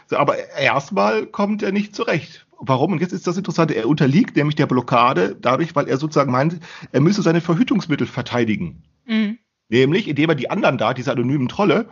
[0.08, 2.48] So, aber erstmal kommt er nicht zurecht.
[2.60, 2.94] Warum?
[2.94, 6.60] Und jetzt ist das Interessante, er unterliegt nämlich der Blockade dadurch, weil er sozusagen meint,
[6.92, 8.84] er müsse seine Verhütungsmittel verteidigen.
[9.06, 9.38] Mhm.
[9.70, 11.90] Nämlich, indem er die anderen da, diese anonymen Trolle,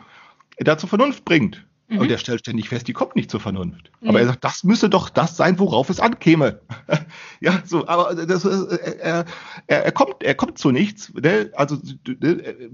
[0.57, 1.67] da zur Vernunft bringt.
[1.87, 1.99] Mhm.
[1.99, 3.91] Und er stellt ständig fest, die kommt nicht zur Vernunft.
[4.01, 4.09] Mhm.
[4.09, 6.59] Aber er sagt, das müsse doch das sein, worauf es ankäme.
[7.41, 9.25] ja, so, aber das, äh, er,
[9.67, 11.13] er, er kommt, er kommt zu nichts.
[11.13, 11.51] Ne?
[11.53, 11.77] Also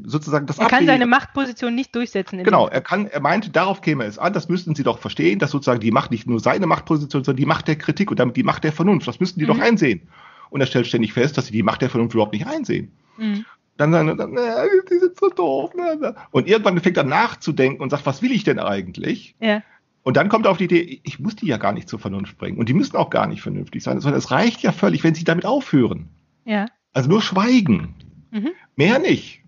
[0.03, 0.59] sozusagen das.
[0.59, 2.41] Er kann seine Machtposition nicht durchsetzen.
[2.43, 4.32] Genau, er kann, er meinte, darauf käme es an.
[4.32, 7.45] Das müssten Sie doch verstehen, dass sozusagen die Macht nicht nur seine Machtposition, sondern die
[7.45, 9.07] Macht der Kritik und damit die Macht der Vernunft.
[9.07, 9.49] Das müssten die mhm.
[9.49, 10.07] doch einsehen.
[10.51, 12.93] Und er stellt ständig fest, dass sie die Macht der Vernunft überhaupt nicht einsehen.
[13.18, 13.45] Mhm
[13.82, 15.73] Dann sagen, dann, äh, die sind so doof.
[15.73, 16.13] Ne?
[16.29, 19.36] Und irgendwann fängt er nachzudenken und sagt, was will ich denn eigentlich?
[19.39, 19.63] Ja.
[20.03, 22.38] Und dann kommt er auf die Idee, ich muss die ja gar nicht zur Vernunft
[22.38, 22.59] bringen.
[22.59, 25.23] Und die müssen auch gar nicht vernünftig sein, sondern es reicht ja völlig, wenn sie
[25.23, 26.09] damit aufhören.
[26.45, 26.67] Ja.
[26.93, 27.95] Also nur schweigen.
[28.29, 28.51] Mhm.
[28.75, 29.41] Mehr nicht.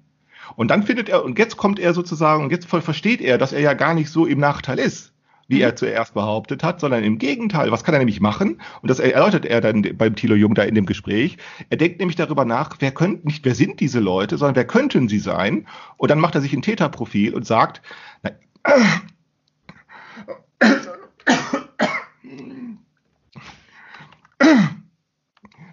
[0.56, 3.54] Und dann findet er, und jetzt kommt er sozusagen, und jetzt voll versteht er, dass
[3.54, 5.13] er ja gar nicht so im Nachteil ist,
[5.48, 5.62] wie Mhm.
[5.62, 7.72] er zuerst behauptet hat, sondern im Gegenteil.
[7.72, 8.62] Was kann er nämlich machen?
[8.82, 11.38] Und das erläutert er dann beim Thilo Jung da in dem Gespräch.
[11.70, 15.08] Er denkt nämlich darüber nach, wer könnten, nicht wer sind diese Leute, sondern wer könnten
[15.10, 15.68] sie sein?
[15.98, 17.82] Und dann macht er sich ein Täterprofil und sagt,
[18.24, 18.32] na,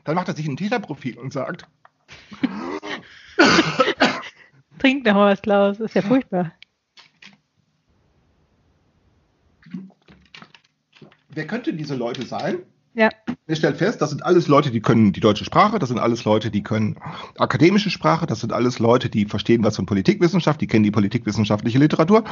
[0.04, 1.66] dann macht er sich ein Täterprofil und sagt,
[4.78, 5.78] Trink noch mal was, Klaus.
[5.78, 6.52] Das ist ja furchtbar.
[11.34, 12.58] Wer könnten diese Leute sein?
[12.94, 13.08] Ja.
[13.46, 16.24] Er stellt fest, das sind alles Leute, die können die deutsche Sprache, das sind alles
[16.24, 16.98] Leute, die können
[17.38, 21.78] akademische Sprache, das sind alles Leute, die verstehen was von Politikwissenschaft, die kennen die politikwissenschaftliche
[21.78, 22.24] Literatur.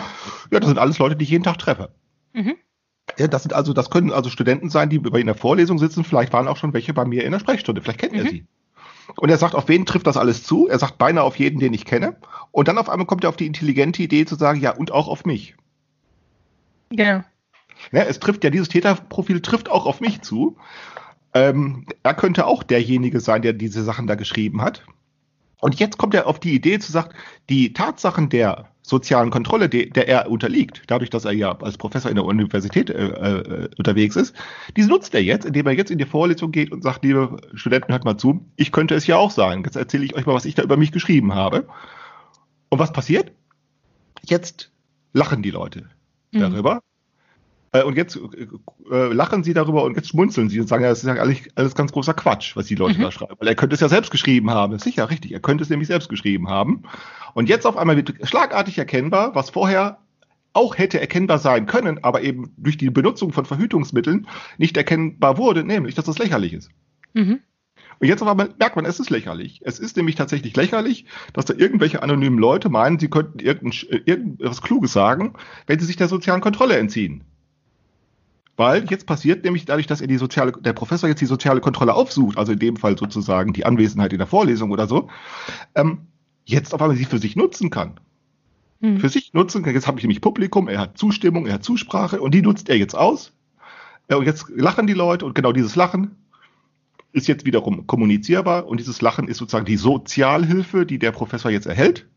[0.51, 1.91] Ja, das sind alles Leute, die ich jeden Tag treffe.
[2.33, 2.57] Mhm.
[3.19, 6.03] Ja, das sind also, das können also Studenten sein, die bei in der Vorlesung sitzen,
[6.03, 8.29] vielleicht waren auch schon welche bei mir in der Sprechstunde, vielleicht kennt er Mhm.
[8.29, 8.47] sie.
[9.17, 10.69] Und er sagt, auf wen trifft das alles zu?
[10.69, 12.17] Er sagt beinahe auf jeden, den ich kenne.
[12.51, 15.09] Und dann auf einmal kommt er auf die intelligente Idee zu sagen, ja, und auch
[15.09, 15.57] auf mich.
[16.91, 17.23] Genau.
[17.93, 20.57] Ja, es trifft ja, dieses Täterprofil trifft auch auf mich zu.
[21.35, 24.85] Ähm, er könnte auch derjenige sein, der diese Sachen da geschrieben hat.
[25.61, 27.11] Und jetzt kommt er auf die Idee zu sagen,
[27.49, 32.11] die Tatsachen der sozialen Kontrolle, die, der er unterliegt, dadurch, dass er ja als Professor
[32.11, 34.35] in der Universität äh, äh, unterwegs ist,
[34.77, 37.93] diese nutzt er jetzt, indem er jetzt in die Vorlesung geht und sagt, liebe Studenten,
[37.93, 39.63] hört mal zu, ich könnte es ja auch sein.
[39.65, 41.67] Jetzt erzähle ich euch mal, was ich da über mich geschrieben habe.
[42.71, 43.33] Und was passiert?
[44.25, 44.71] Jetzt
[45.13, 45.89] lachen die Leute
[46.33, 46.41] Mhm.
[46.41, 46.77] darüber.
[46.77, 46.88] Äh,
[47.85, 48.19] Und jetzt
[48.91, 51.39] äh, lachen sie darüber und jetzt schmunzeln sie und sagen, ja, das ist ja alles,
[51.55, 53.03] alles ganz großer Quatsch, was die Leute Mhm.
[53.03, 53.35] da schreiben.
[53.39, 54.79] Weil er könnte es ja selbst geschrieben haben.
[54.79, 55.33] Sicher, richtig.
[55.33, 56.85] Er könnte es nämlich selbst geschrieben haben.
[57.35, 59.99] Und jetzt auf einmal wird schlagartig erkennbar, was vorher
[60.55, 65.63] auch hätte erkennbar sein können, aber eben durch die Benutzung von Verhütungsmitteln nicht erkennbar wurde,
[65.63, 66.71] nämlich, dass das lächerlich ist.
[67.13, 67.41] Mhm.
[68.01, 69.61] Und jetzt auf einmal merkt man, es ist lächerlich.
[69.65, 74.63] Es ist nämlich tatsächlich lächerlich, dass da irgendwelche anonymen Leute meinen, sie könnten äh, irgendwas
[74.63, 75.35] Kluges sagen,
[75.67, 77.25] wenn sie sich der sozialen Kontrolle entziehen.
[78.59, 81.95] Weil jetzt passiert nämlich dadurch, dass er die soziale, der Professor jetzt die soziale Kontrolle
[81.95, 85.09] aufsucht, also in dem Fall sozusagen die Anwesenheit in der Vorlesung oder so,
[85.77, 86.09] ähm,
[86.45, 88.01] jetzt auf einmal sie für sich nutzen kann.
[88.81, 88.99] Mhm.
[88.99, 89.75] Für sich nutzen kann.
[89.75, 92.77] Jetzt habe ich nämlich Publikum, er hat Zustimmung, er hat Zusprache und die nutzt er
[92.77, 93.33] jetzt aus.
[94.09, 96.17] Äh, Und jetzt lachen die Leute und genau dieses Lachen
[97.13, 101.67] ist jetzt wiederum kommunizierbar und dieses Lachen ist sozusagen die Sozialhilfe, die der Professor jetzt
[101.67, 102.09] erhält.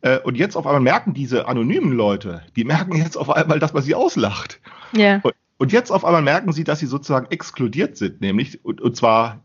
[0.00, 3.74] Äh, Und jetzt auf einmal merken diese anonymen Leute, die merken jetzt auf einmal, dass
[3.74, 4.62] man sie auslacht.
[4.96, 5.20] Ja.
[5.22, 8.96] Und, und jetzt auf einmal merken sie, dass sie sozusagen exkludiert sind, nämlich, und, und
[8.96, 9.40] zwar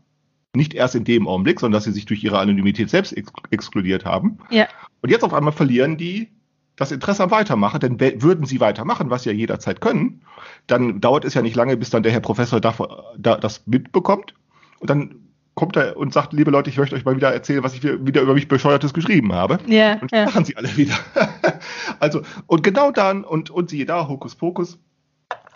[0.54, 4.04] nicht erst in dem Augenblick, sondern dass sie sich durch ihre Anonymität selbst ex exkludiert
[4.04, 4.38] haben.
[4.50, 4.66] Ja.
[5.00, 6.28] Und jetzt auf einmal verlieren die
[6.76, 10.22] das Interesse am Weitermachen, denn würden sie weitermachen, was sie ja jederzeit können,
[10.66, 14.34] dann dauert es ja nicht lange, bis dann der Herr Professor davor, da, das mitbekommt.
[14.78, 15.14] Und dann
[15.54, 18.22] kommt er und sagt, liebe Leute, ich möchte euch mal wieder erzählen, was ich wieder
[18.22, 19.58] über mich bescheuertes geschrieben habe.
[19.66, 19.98] Ja.
[20.00, 20.24] Und Ja.
[20.24, 20.94] machen sie alle wieder.
[22.00, 24.34] also, und genau dann, und, und siehe da, Hokus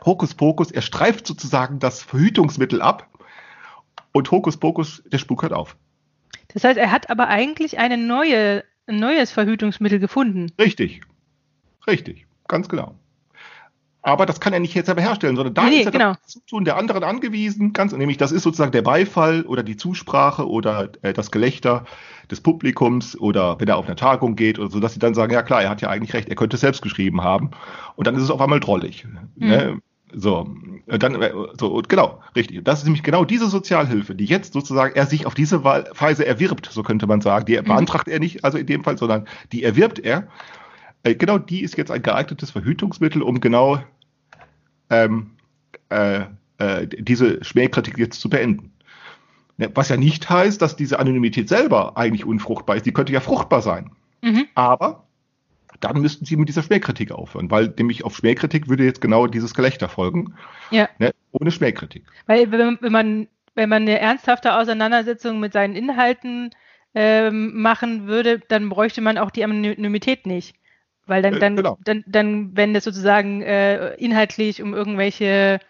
[0.05, 3.09] Pokus, Hokus Pokus, er streift sozusagen das Verhütungsmittel ab
[4.13, 5.77] und Hokus Pokus, der Spuk hört auf.
[6.53, 10.53] Das heißt, er hat aber eigentlich eine neue, ein neues Verhütungsmittel gefunden.
[10.59, 11.01] Richtig.
[11.87, 12.27] Richtig.
[12.49, 12.95] Ganz genau.
[14.03, 16.11] Aber das kann er nicht jetzt selber herstellen, sondern da Nee, ist er genau.
[16.11, 19.79] auf das Zutun der anderen angewiesen, ganz, nämlich das ist sozusagen der Beifall oder die
[19.79, 21.87] Zusprache oder äh, das Gelächter
[22.31, 25.33] des Publikums oder wenn er auf eine Tagung geht oder so, dass sie dann sagen,
[25.33, 27.53] ja klar, er hat ja eigentlich recht, er könnte es selbst geschrieben haben
[27.97, 29.07] und dann ist es auf einmal drollig.
[29.37, 29.49] Mhm.
[29.49, 29.81] Ne?
[30.17, 30.47] So,
[30.87, 32.63] und dann, äh, so, genau, richtig.
[32.65, 36.69] Das ist nämlich genau diese Sozialhilfe, die jetzt sozusagen er sich auf diese Weise erwirbt,
[36.71, 37.47] so könnte man sagen.
[37.47, 37.65] Die Mhm.
[37.65, 40.29] beantragt er nicht, also in dem Fall, sondern die erwirbt er.
[41.03, 43.81] Äh, Genau die ist jetzt ein geeignetes Verhütungsmittel, um genau
[44.91, 45.31] ähm,
[45.89, 46.21] äh,
[46.59, 48.73] äh, diese Schmähkritik jetzt zu beenden.
[49.57, 52.87] Ne, Was ja nicht heißt, dass diese Anonymität selber eigentlich unfruchtbar ist.
[52.87, 53.91] Die könnte ja fruchtbar sein.
[54.23, 54.47] Mhm.
[54.55, 55.04] Aber
[55.85, 59.55] dann müssten sie mit dieser Schmähkritik aufhören, weil nämlich auf Schmähkritik würde jetzt genau dieses
[59.55, 60.35] Gelächter folgen.
[60.71, 60.89] Ja.
[60.99, 61.13] Ne?
[61.33, 62.05] Ohne Schmähkritik.
[62.27, 66.51] Weil wenn, wenn man wenn man eine ernsthafte Auseinandersetzung mit seinen Inhalten
[66.95, 70.57] ähm, machen würde, dann bräuchte man auch die Anonymität nicht.
[71.07, 71.79] Weil dann, Äh, dann, genau.
[71.85, 75.61] dann, dann, wenn das sozusagen äh, inhaltlich um irgendwelche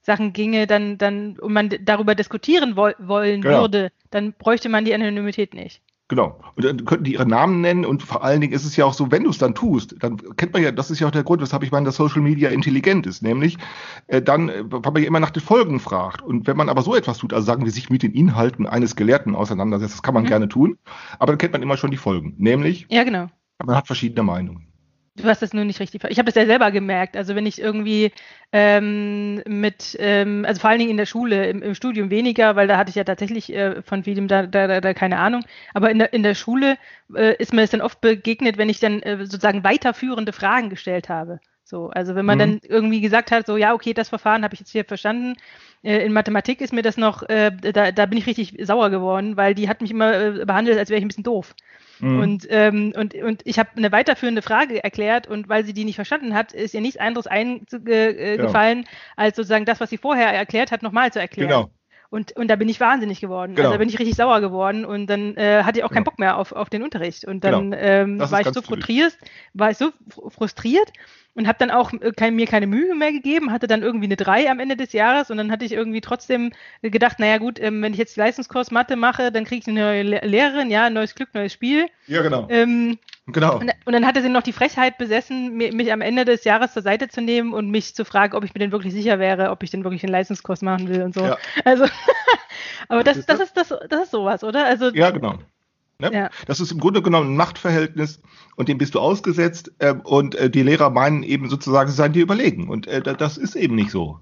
[0.00, 3.62] Sachen ginge, dann, dann, und man darüber diskutieren woll wollen Genau.
[3.62, 5.80] würde, dann bräuchte man die Anonymität nicht.
[6.14, 6.38] Genau.
[6.54, 8.94] Und dann könnten die ihre Namen nennen und vor allen Dingen ist es ja auch
[8.94, 11.24] so, wenn du es dann tust, dann kennt man ja, das ist ja auch der
[11.24, 13.58] Grund, weshalb ich meine, dass Social Media intelligent ist, nämlich
[14.06, 16.22] äh, dann, äh, weil man ja immer nach den Folgen fragt.
[16.22, 18.94] Und wenn man aber so etwas tut, also sagen wir sich mit den Inhalten eines
[18.94, 20.28] Gelehrten auseinandersetzt, das kann man Mhm.
[20.28, 20.78] gerne tun,
[21.18, 23.26] aber dann kennt man immer schon die Folgen, nämlich Ja, genau.
[23.64, 24.68] man hat verschiedene Meinungen.
[25.16, 26.02] Du hast das nur nicht richtig.
[26.08, 27.16] Ich habe das ja selber gemerkt.
[27.16, 28.10] Also wenn ich irgendwie
[28.52, 32.66] ähm, mit, ähm, also vor allen Dingen in der Schule, im, im Studium weniger, weil
[32.66, 35.44] da hatte ich ja tatsächlich äh, von vielem da, da, da, da keine Ahnung.
[35.72, 36.78] Aber in der, in der Schule
[37.14, 41.08] äh, ist mir das dann oft begegnet, wenn ich dann äh, sozusagen weiterführende Fragen gestellt
[41.08, 41.38] habe.
[41.62, 42.40] So, also wenn man Mhm.
[42.40, 45.36] dann irgendwie gesagt hat, so ja, okay, das Verfahren habe ich jetzt hier verstanden.
[45.84, 49.36] Äh, in Mathematik ist mir das noch, äh, da, da bin ich richtig sauer geworden,
[49.36, 51.54] weil die hat mich immer äh, behandelt, als wäre ich ein bisschen doof.
[52.00, 52.20] Mhm.
[52.20, 55.96] Und, ähm, und, und ich habe eine weiterführende Frage erklärt und weil sie die nicht
[55.96, 58.88] verstanden hat, ist ihr nichts anderes eingefallen, Genau.
[59.16, 61.48] als sozusagen das, was sie vorher erklärt hat, nochmal zu erklären.
[61.48, 61.70] Genau.
[62.10, 63.56] Und, und da bin ich wahnsinnig geworden.
[63.56, 63.68] Genau.
[63.68, 66.10] Also da bin ich richtig sauer geworden und dann äh, hatte ich auch keinen Genau.
[66.12, 67.24] Bock mehr auf, auf den Unterricht.
[67.24, 67.82] Und dann Genau.
[67.82, 69.18] ähm, war ich so frustriert,
[69.52, 70.92] war ich so fr- frustriert
[71.34, 74.16] und habe dann auch äh, kein, mir keine Mühe mehr gegeben, hatte dann irgendwie eine
[74.16, 77.82] 3 am Ende des Jahres und dann hatte ich irgendwie trotzdem gedacht, naja gut, ähm,
[77.82, 81.14] wenn ich jetzt Leistungskurs Mathe mache, dann kriege ich eine neue Le Lehrerin, ja, neues
[81.14, 81.86] Glück, neues Spiel.
[82.06, 82.46] Ja, genau.
[82.50, 83.56] Ähm, Genau.
[83.58, 86.74] und, und dann hatte sie noch die Frechheit besessen, mi- mich am Ende des Jahres
[86.74, 89.50] zur Seite zu nehmen und mich zu fragen, ob ich mir denn wirklich sicher wäre,
[89.50, 91.24] ob ich denn wirklich einen Leistungskurs machen will und so.
[91.24, 91.38] Ja.
[91.64, 91.86] Also,
[92.88, 94.66] aber das, das ist das, das ist sowas, oder?
[94.66, 95.38] Also, Ja, genau.
[96.00, 96.10] Ne?
[96.12, 96.30] Ja.
[96.46, 98.20] Das ist im Grunde genommen ein Machtverhältnis
[98.56, 102.12] und dem bist du ausgesetzt ähm, und äh, die Lehrer meinen eben sozusagen, sie seien
[102.12, 104.18] dir überlegen und äh, da- das ist eben nicht so.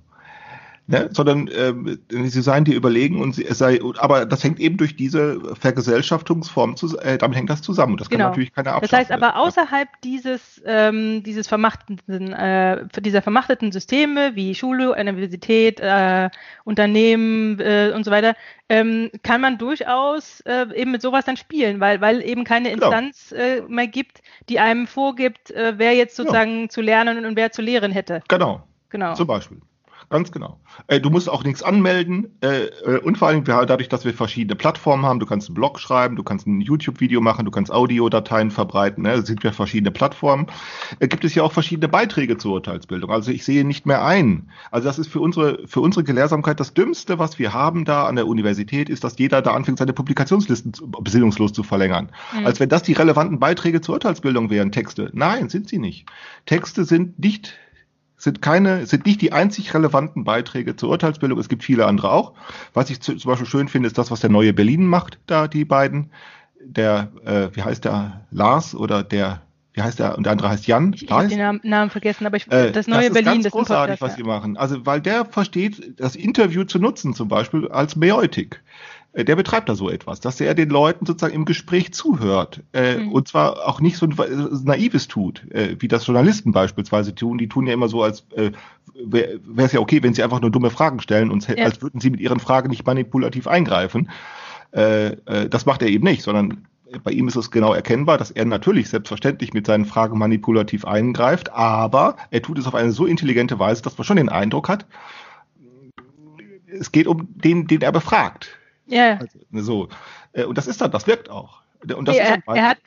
[0.89, 1.09] Ne?
[1.12, 4.97] Sondern ähm, sie seien dir überlegen und sie, es sei, aber das hängt eben durch
[4.97, 8.30] diese Vergesellschaftungsform, zu, äh, damit hängt das zusammen und das kann Genau.
[8.30, 8.99] natürlich keiner Das abschaffen.
[8.99, 16.30] heißt aber außerhalb dieses, ähm, dieses vermachtenden, äh, dieser vermachteten Systeme wie Schule, Universität, äh,
[16.64, 18.35] Unternehmen äh, und so weiter,
[18.68, 22.87] ähm, kann man durchaus äh, eben mit sowas dann spielen, weil, weil eben keine Genau.
[22.87, 27.53] Instanz äh, mehr gibt, die einem vorgibt, äh, wer jetzt sozusagen zu lernen und wer
[27.53, 28.20] zu lehren hätte.
[28.28, 28.62] Genau.
[28.91, 29.14] Genau.
[29.14, 29.59] Zum Beispiel.
[30.11, 30.61] Ganz genau.
[30.87, 34.57] Äh, du musst auch nichts anmelden äh, äh, und vor allem dadurch, dass wir verschiedene
[34.57, 38.51] Plattformen haben, du kannst einen Blog schreiben, du kannst ein YouTube-Video machen, du kannst Audiodateien
[38.51, 39.13] verbreiten, ne?
[39.13, 40.47] es sind ja verschiedene Plattformen.
[40.99, 43.11] Äh, gibt es ja auch verschiedene Beiträge zur Urteilsbildung.
[43.11, 44.51] Also ich sehe nicht mehr ein.
[44.71, 48.17] Also das ist für unsere, für unsere Gelehrsamkeit das Dümmste, was wir haben da an
[48.17, 52.11] der Universität, ist, dass jeder da anfängt, seine Publikationslisten zu- besinnungslos zu verlängern.
[52.39, 52.47] Mhm.
[52.47, 55.11] Als wenn das die relevanten Beiträge zur Urteilsbildung wären, Texte.
[55.13, 56.07] Nein, sind sie nicht.
[56.47, 57.55] Texte sind nicht
[58.23, 61.41] sind keine, sind nicht die einzig relevanten Beiträge zur Urteilsbildung.
[61.41, 62.35] Es gibt viele andere auch.
[62.73, 65.49] Was ich zu, zum Beispiel schön finde, ist das, was der neue Berlin macht, da
[65.49, 66.12] die beiden.
[66.64, 69.43] Der, äh, wie heißt der, Lars oder der,
[69.73, 70.93] wie heißt der, und der andere heißt Jan.
[70.93, 73.43] Ich, ich habe den Namen, Namen vergessen, aber ich, Äh, das neue ist Berlin, ganz
[73.43, 74.57] das ist ein großartig, was sie machen.
[74.57, 78.62] Also, weil der versteht, das Interview zu nutzen, zum Beispiel als Mäeutik.
[79.13, 82.99] Äh, Der betreibt da so etwas, dass er den Leuten sozusagen im Gespräch zuhört äh,
[82.99, 83.13] Mhm.
[83.13, 87.39] und zwar auch nicht so ein äh, naives tut, äh, wie das Journalisten beispielsweise tun.
[87.39, 88.53] Die tun ja immer so, als äh,
[88.95, 91.65] wäre es ja okay, wenn sie einfach nur dumme Fragen stellen und Ja.
[91.65, 94.11] als würden sie mit ihren Fragen nicht manipulativ eingreifen.
[94.73, 96.67] Äh, äh, das macht er eben nicht, sondern
[97.05, 101.51] bei ihm ist es genau erkennbar, dass er natürlich selbstverständlich mit seinen Fragen manipulativ eingreift,
[101.53, 104.87] aber er tut es auf eine so intelligente Weise, dass man schon den Eindruck hat,
[106.69, 108.59] es geht um den, den er befragt.
[108.93, 109.07] Ja.
[109.09, 109.18] ja.
[109.18, 109.88] Also, so.
[110.32, 111.62] Äh, Und das ist dann, das wirkt auch.
[111.82, 112.78] Und das Nee, ist er, dann er, hat,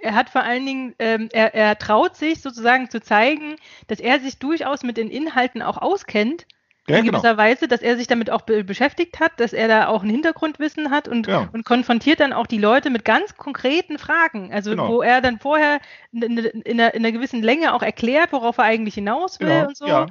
[0.00, 3.56] er hat vor allen Dingen, ähm, er, er traut sich sozusagen zu zeigen,
[3.88, 6.46] dass er sich durchaus mit den Inhalten auch auskennt,
[6.88, 7.18] ja, in genau.
[7.20, 10.08] gewisser Weise, dass er sich damit auch be beschäftigt hat, dass er da auch ein
[10.08, 11.50] Hintergrundwissen hat und, Ja.
[11.52, 14.50] und konfrontiert dann auch die Leute mit ganz konkreten Fragen.
[14.54, 14.88] Also Genau.
[14.88, 15.80] wo er dann vorher
[16.12, 19.48] in, in, in, einer, in einer gewissen Länge auch erklärt, worauf er eigentlich hinaus will
[19.48, 19.86] Genau, und so.
[19.86, 20.06] ja.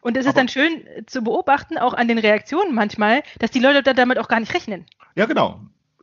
[0.00, 3.60] Und es ist dann schön äh, zu beobachten, auch an den Reaktionen manchmal, dass die
[3.60, 4.86] Leute da damit auch gar nicht rechnen.
[5.14, 5.60] Ja, genau.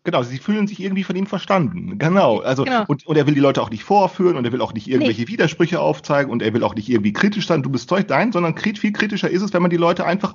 [0.07, 1.97] Genau, sie fühlen sich irgendwie von ihm verstanden.
[1.97, 2.39] Genau.
[2.39, 2.85] Also, Genau.
[2.87, 5.27] Und, und er will die Leute auch nicht vorführen und er will auch nicht irgendwelche
[5.27, 8.57] Widersprüche aufzeigen und er will auch nicht irgendwie kritisch sein, du bist Zeug, nein, sondern
[8.57, 10.33] viel kritischer ist es, wenn man die Leute einfach,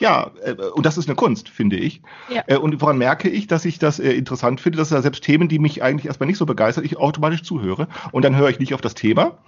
[0.00, 2.02] ja, äh, und das ist eine Kunst, finde ich.
[2.34, 2.42] Ja.
[2.48, 5.60] Äh, und woran merke ich, dass ich das interessant finde, dass da selbst Themen, die
[5.60, 8.80] mich eigentlich erstmal nicht so begeistert, ich automatisch zuhöre und dann höre ich nicht auf
[8.80, 9.38] das Thema,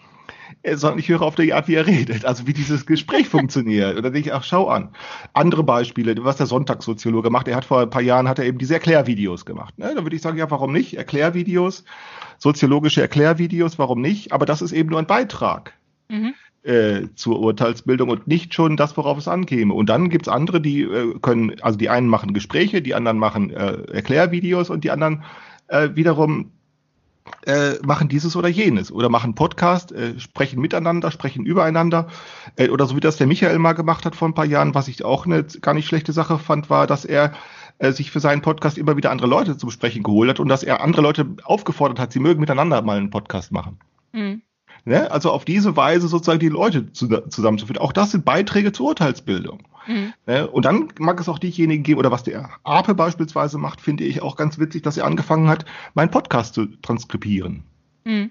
[0.72, 3.96] sondern ich höre auf die Art, wie er redet, also wie dieses Gespräch funktioniert.
[3.96, 4.88] Und dann denke ich, ach, schau an.
[5.34, 8.58] Andere Beispiele, was der Sonntagssoziologe macht, er hat vor ein paar Jahren, hat er eben
[8.58, 9.78] diese Erklärvideos gemacht.
[9.78, 9.92] Ne?
[9.94, 10.96] Da würde ich sagen, ja, warum nicht?
[10.96, 11.84] Erklärvideos,
[12.38, 14.32] soziologische Erklärvideos, warum nicht?
[14.32, 15.74] Aber das ist eben nur ein Beitrag
[16.08, 16.34] Mhm.
[16.62, 19.72] äh, zur Urteilsbildung und nicht schon das, worauf es ankäme.
[19.74, 23.50] Und dann gibt's andere, die äh, können, also die einen machen Gespräche, die anderen machen
[23.50, 25.24] äh, Erklärvideos und die anderen
[25.68, 26.50] äh, wiederum
[27.46, 32.08] äh, machen dieses oder jenes oder machen Podcast, äh, sprechen miteinander, sprechen übereinander
[32.56, 34.88] äh, oder so wie das der Michael mal gemacht hat vor ein paar Jahren, was
[34.88, 37.32] ich auch eine gar nicht schlechte Sache fand, war, dass er
[37.78, 40.62] äh, sich für seinen Podcast immer wieder andere Leute zum Sprechen geholt hat und dass
[40.62, 43.78] er andere Leute aufgefordert hat, sie mögen miteinander mal einen Podcast machen.
[44.12, 44.42] Mhm.
[44.84, 45.10] Ne?
[45.10, 47.78] Also auf diese Weise sozusagen die Leute zu, zusammenzuführen.
[47.80, 49.62] Auch das sind Beiträge zur Urteilsbildung.
[49.86, 50.12] Mhm.
[50.26, 50.46] Ne?
[50.46, 54.22] Und dann mag es auch diejenigen geben, oder was der Ape beispielsweise macht, finde ich
[54.22, 55.64] auch ganz witzig, dass er angefangen hat,
[55.94, 57.64] meinen Podcast zu transkribieren.
[58.04, 58.30] Mhm.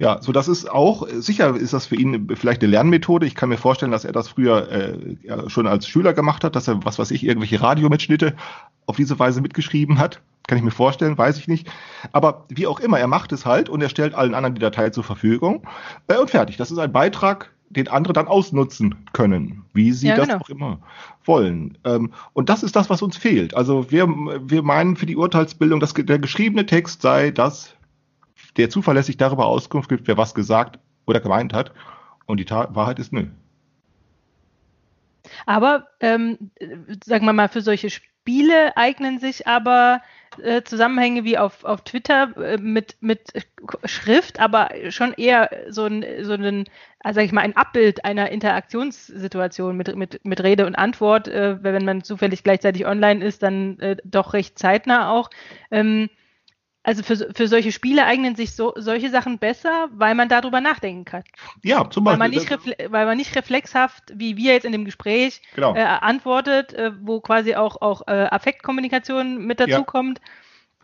[0.00, 3.26] Ja, so das ist auch, sicher ist das für ihn vielleicht eine Lernmethode.
[3.26, 6.68] Ich kann mir vorstellen, dass er das früher äh, schon als Schüler gemacht hat, dass
[6.68, 8.34] er, was weiß ich, irgendwelche Radiomitschnitte
[8.86, 10.22] auf diese Weise mitgeschrieben hat.
[10.46, 11.70] Kann ich mir vorstellen, weiß ich nicht.
[12.12, 14.88] Aber wie auch immer, er macht es halt und er stellt allen anderen die Datei
[14.88, 15.64] zur Verfügung.
[16.08, 16.56] Äh, und fertig.
[16.56, 20.40] Das ist ein Beitrag, den andere dann ausnutzen können, wie sie ja, das genau.
[20.40, 20.78] auch immer
[21.26, 21.76] wollen.
[21.84, 23.54] Ähm, und das ist das, was uns fehlt.
[23.54, 27.74] Also wir, wir meinen für die Urteilsbildung, dass der geschriebene Text sei das
[28.56, 31.72] der zuverlässig darüber Auskunft gibt, wer was gesagt oder gemeint hat.
[32.26, 33.26] Und die Ta Wahrheit ist nö.
[35.46, 36.50] Aber, ähm,
[37.04, 40.00] sagen wir mal, für solche Spiele eignen sich aber
[40.42, 43.32] äh, Zusammenhänge wie auf, auf Twitter äh, mit, mit
[43.84, 46.66] Schrift, aber schon eher so ein, so ein
[47.02, 51.62] also sag ich mal, ein Abbild einer Interaktionssituation mit, mit, mit Rede und Antwort, äh,
[51.62, 55.30] wenn man zufällig gleichzeitig online ist, dann äh, doch recht zeitnah auch.
[55.70, 56.10] Ähm,
[56.82, 61.04] also für, für solche Spiele eignen sich so, solche Sachen besser, weil man darüber nachdenken
[61.04, 61.24] kann.
[61.62, 62.20] Ja, zum Beispiel.
[62.20, 65.74] Weil man nicht, weil man nicht reflexhaft, wie wir jetzt in dem Gespräch, genau.
[65.74, 70.20] äh, antwortet, äh, wo quasi auch, auch äh, Affektkommunikation mit dazukommt.
[70.20, 70.32] Ja.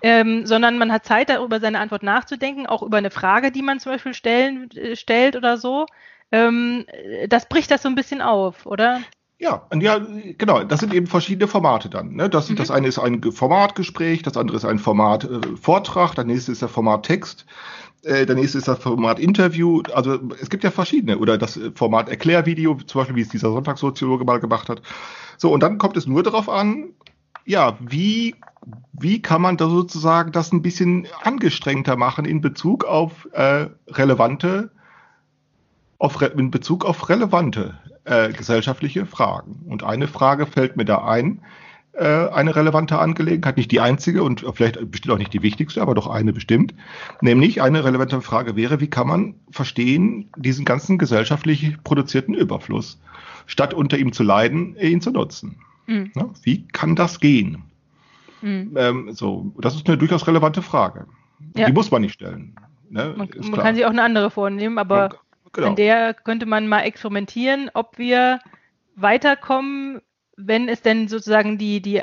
[0.03, 3.80] Ähm, sondern man hat Zeit, darüber seine Antwort nachzudenken, auch über eine Frage, die man
[3.80, 5.86] zum Beispiel stellen, äh, stellt oder so.
[6.30, 6.84] Ähm,
[7.28, 9.01] das bricht das so ein bisschen auf, oder?
[9.39, 10.01] Ja, ja,
[10.39, 10.64] genau.
[10.64, 12.14] Das sind eben verschiedene Formate dann.
[12.14, 12.30] Ne?
[12.30, 12.57] Das, mhm.
[12.57, 16.62] das eine ist ein Formatgespräch, das andere ist ein Format äh, Vortrag, das nächste ist
[16.62, 17.45] der Format Text,
[18.03, 19.82] äh, der nächste ist das Format Interview.
[19.93, 21.18] Also es gibt ja verschiedene.
[21.18, 24.80] Oder das Format Erklärvideo, zum Beispiel, wie es dieser Sonntagssoziologe mal gemacht hat.
[25.37, 26.95] So, und dann kommt es nur darauf an,
[27.45, 28.34] ja, wie,
[28.93, 34.70] wie kann man da sozusagen das ein bisschen angestrengter machen in Bezug auf äh, relevante,
[35.99, 39.67] auf, in Bezug auf relevante äh, gesellschaftliche Fragen.
[39.69, 41.41] Und eine Frage fällt mir da ein,
[41.93, 45.95] äh, eine relevante Angelegenheit, nicht die einzige und vielleicht bestimmt auch nicht die wichtigste, aber
[45.95, 46.75] doch eine bestimmt.
[47.21, 53.01] Nämlich eine relevante Frage wäre, wie kann man verstehen, diesen ganzen gesellschaftlich produzierten Überfluss,
[53.47, 55.57] statt unter ihm zu leiden, ihn zu nutzen.
[55.87, 56.13] Mhm.
[56.15, 57.63] Na, wie kann das gehen?
[58.43, 58.73] Mhm.
[58.77, 61.07] Ähm, so, das ist eine durchaus relevante Frage.
[61.57, 61.67] Ja.
[61.67, 62.55] Die muss man nicht stellen.
[62.89, 63.15] Ne?
[63.17, 65.11] Man, man kann sich auch eine andere vornehmen, aber
[65.57, 65.69] Genau.
[65.69, 68.41] An der könnte man mal experimentieren, ob wir
[68.95, 70.03] weiterkommen,
[70.37, 72.03] wenn es denn sozusagen die, die,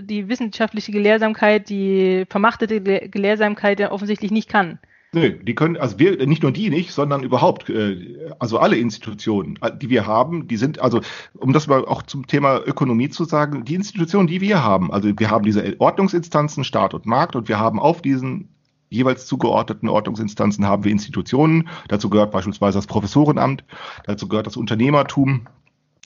[0.00, 4.78] die wissenschaftliche Gelehrsamkeit, die vermachtete Gelehrsamkeit ja offensichtlich nicht kann.
[5.12, 9.58] Nö, die können, also wir, nicht nur die nicht, sondern überhaupt, äh, also alle Institutionen,
[9.80, 11.00] die wir haben, die sind, also
[11.34, 15.10] um das mal auch zum Thema Ökonomie zu sagen, die Institutionen, die wir haben, also
[15.16, 18.55] wir haben diese Ordnungsinstanzen, Staat und Markt und wir haben auf diesen
[18.88, 21.68] jeweils zugeordneten Ordnungsinstanzen haben wir Institutionen.
[21.88, 23.64] Dazu gehört beispielsweise das Professorenamt,
[24.04, 25.46] dazu gehört das Unternehmertum,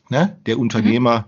[0.09, 0.39] ne?
[0.47, 1.27] der Unternehmer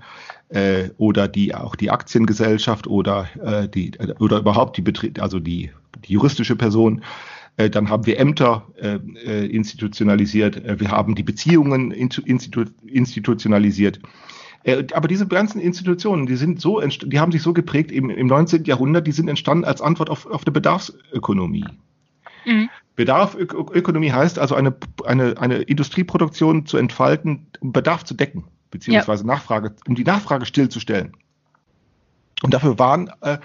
[0.50, 0.57] mhm.
[0.57, 5.70] äh, oder die auch die Aktiengesellschaft oder äh, die oder überhaupt die Betrie also die,
[6.05, 7.03] die juristische Person.
[7.57, 14.00] Äh, dann haben wir Ämter äh, äh institutionalisiert, äh, wir haben die Beziehungen institu institutionalisiert.
[14.65, 18.27] Äh, aber diese ganzen Institutionen, die sind so, die haben sich so geprägt im, im
[18.27, 18.65] 19.
[18.65, 21.65] Jahrhundert, die sind entstanden als Antwort auf, auf eine Bedarfsökonomie.
[22.45, 22.69] Mhm.
[22.97, 29.27] Bedarfökonomie heißt also eine, eine, eine Industrieproduktion zu entfalten, um Bedarf zu decken, beziehungsweise ja.
[29.29, 31.13] Nachfrage, um die Nachfrage stillzustellen.
[32.43, 33.39] Und dafür waren äh,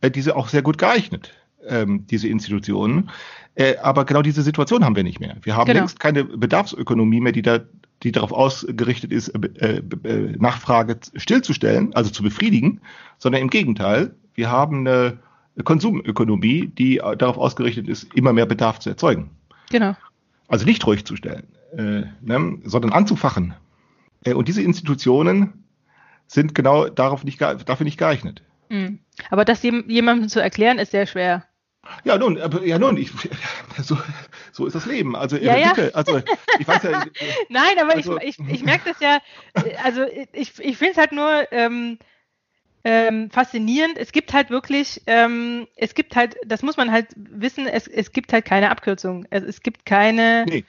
[0.00, 1.34] äh, diese auch sehr gut geeignet,
[1.66, 3.10] ähm, diese Institutionen.
[3.56, 5.36] Äh, aber genau diese Situation haben wir nicht mehr.
[5.42, 5.80] Wir haben genau.
[5.80, 7.60] längst keine Bedarfsökonomie mehr, die da
[8.02, 12.80] die darauf ausgerichtet ist, äh, äh, Nachfrage stillzustellen, also zu befriedigen,
[13.18, 15.18] sondern im Gegenteil, wir haben eine
[15.62, 19.30] Konsumökonomie, die darauf ausgerichtet ist, immer mehr Bedarf zu erzeugen.
[19.70, 19.96] Genau.
[20.48, 21.46] Also nicht ruhig zu stellen,
[21.76, 23.54] äh, ne, sondern anzufachen.
[24.26, 25.64] Und diese Institutionen
[26.26, 28.42] sind genau darauf nicht, dafür nicht geeignet.
[28.68, 28.98] Mhm.
[29.30, 31.44] Aber das jemandem zu erklären, ist sehr schwer.
[32.04, 33.10] Ja, nun, ja, nun, ich,
[33.82, 33.98] so,
[34.52, 35.16] so ist das Leben.
[35.16, 35.72] Also, ja, ja.
[35.92, 36.20] Also
[36.58, 37.04] ich weiß ja.
[37.48, 39.20] Nein, aber also, ich, ich, ich merke das ja,
[39.82, 41.98] also ich, ich finde es halt nur ähm,
[42.84, 43.98] ähm, faszinierend.
[43.98, 48.12] Es gibt halt wirklich, ähm, es gibt halt, das muss man halt wissen, es, es
[48.12, 49.26] gibt halt keine Abkürzung.
[49.30, 50.44] Es, es gibt keine.
[50.46, 50.64] Nee.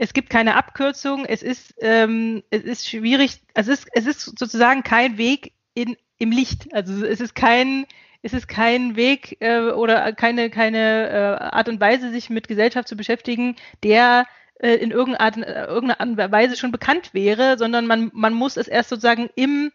[0.00, 4.84] Es gibt keine Abkürzung, es ist, ähm, es ist schwierig, es ist, es ist sozusagen
[4.84, 6.72] kein Weg in, im Licht.
[6.72, 7.84] Also es ist kein,
[8.22, 12.88] ist es kein Weg äh, oder keine, keine äh, Art und Weise, sich mit Gesellschaft
[12.88, 14.26] zu beschäftigen, der
[14.58, 15.36] äh, in irgendeiner Art,
[15.68, 19.70] irgendeiner Art und Weise schon bekannt wäre, sondern man, man muss es erst sozusagen im,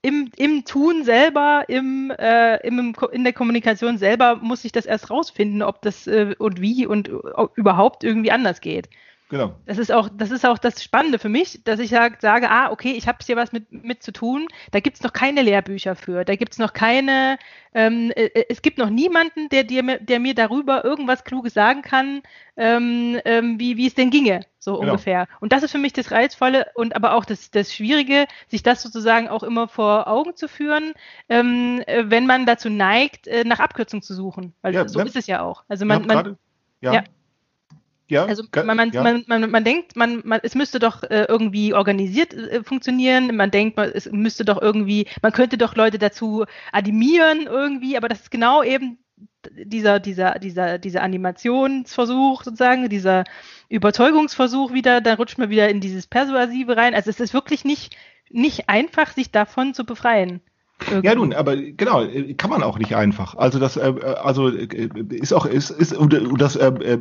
[0.00, 5.10] im, im Tun selber, im, äh, im, in der Kommunikation selber muss ich das erst
[5.10, 8.88] rausfinden, ob das äh, und wie und ob überhaupt irgendwie anders geht.
[9.30, 9.56] Genau.
[9.64, 12.70] Das ist auch, das ist auch das Spannende für mich, dass ich sag, sage, ah,
[12.70, 14.46] okay, ich habe hier was mit, mit zu tun.
[14.70, 17.38] Da gibt es noch keine Lehrbücher für, da gibt es noch keine,
[17.72, 21.80] ähm, äh, äh, es gibt noch niemanden, der, dir, der mir darüber irgendwas Kluges sagen
[21.80, 22.22] kann,
[22.56, 24.92] ähm, ähm, wie, wie es denn ginge, so Genau.
[24.92, 25.26] ungefähr.
[25.40, 28.82] Und das ist für mich das Reizvolle und aber auch das, das Schwierige, sich das
[28.82, 30.92] sozusagen auch immer vor Augen zu führen,
[31.30, 34.52] ähm, äh, wenn man dazu neigt, nach Abkürzung zu suchen.
[34.60, 35.06] Weil Ja, so ne?
[35.06, 35.64] ist es ja auch.
[35.66, 36.38] Also man, man, gerade-
[36.82, 36.92] ja.
[36.92, 37.04] Ja.
[38.08, 39.02] Ja, also man, man, ja.
[39.02, 43.34] man, man, man denkt, man, man, es müsste doch äh, irgendwie organisiert äh, funktionieren.
[43.34, 48.08] Man denkt, man, es müsste doch irgendwie, man könnte doch Leute dazu animieren irgendwie, aber
[48.08, 48.98] das ist genau eben
[49.50, 53.24] dieser, dieser, dieser, dieser Animationsversuch sozusagen, dieser
[53.68, 56.94] Überzeugungsversuch wieder, da rutscht man wieder in dieses Persuasive rein.
[56.94, 57.96] Also es ist wirklich nicht,
[58.30, 60.40] nicht einfach, sich davon zu befreien.
[60.88, 61.06] Irgendwie.
[61.06, 63.34] Ja, nun, aber genau, äh, kann man auch nicht einfach.
[63.36, 66.98] Also das, äh, äh, also äh, ist auch, ist, ist und, und das äh, äh,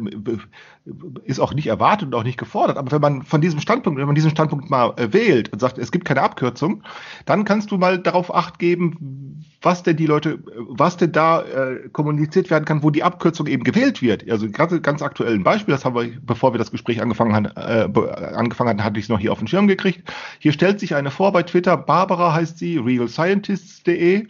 [1.23, 2.77] ist auch nicht erwartet und auch nicht gefordert.
[2.77, 5.77] Aber wenn man von diesem Standpunkt, wenn man diesen Standpunkt mal äh, wählt und sagt,
[5.77, 6.84] es gibt keine Abkürzung,
[7.25, 9.22] dann kannst du mal darauf acht geben,
[9.64, 10.38] was denn die Leute, äh,
[10.68, 14.30] was denn da äh, kommuniziert werden kann, wo die Abkürzung eben gewählt wird.
[14.30, 17.45] Also ganz, ganz aktuell ein Beispiel, das haben wir, bevor wir das Gespräch angefangen haben,
[17.55, 20.03] äh, be- angefangen hatten, hatte ich es noch hier auf den Schirm gekriegt.
[20.39, 24.28] Hier stellt sich eine vor bei Twitter, Barbara heißt sie, realscientists.de.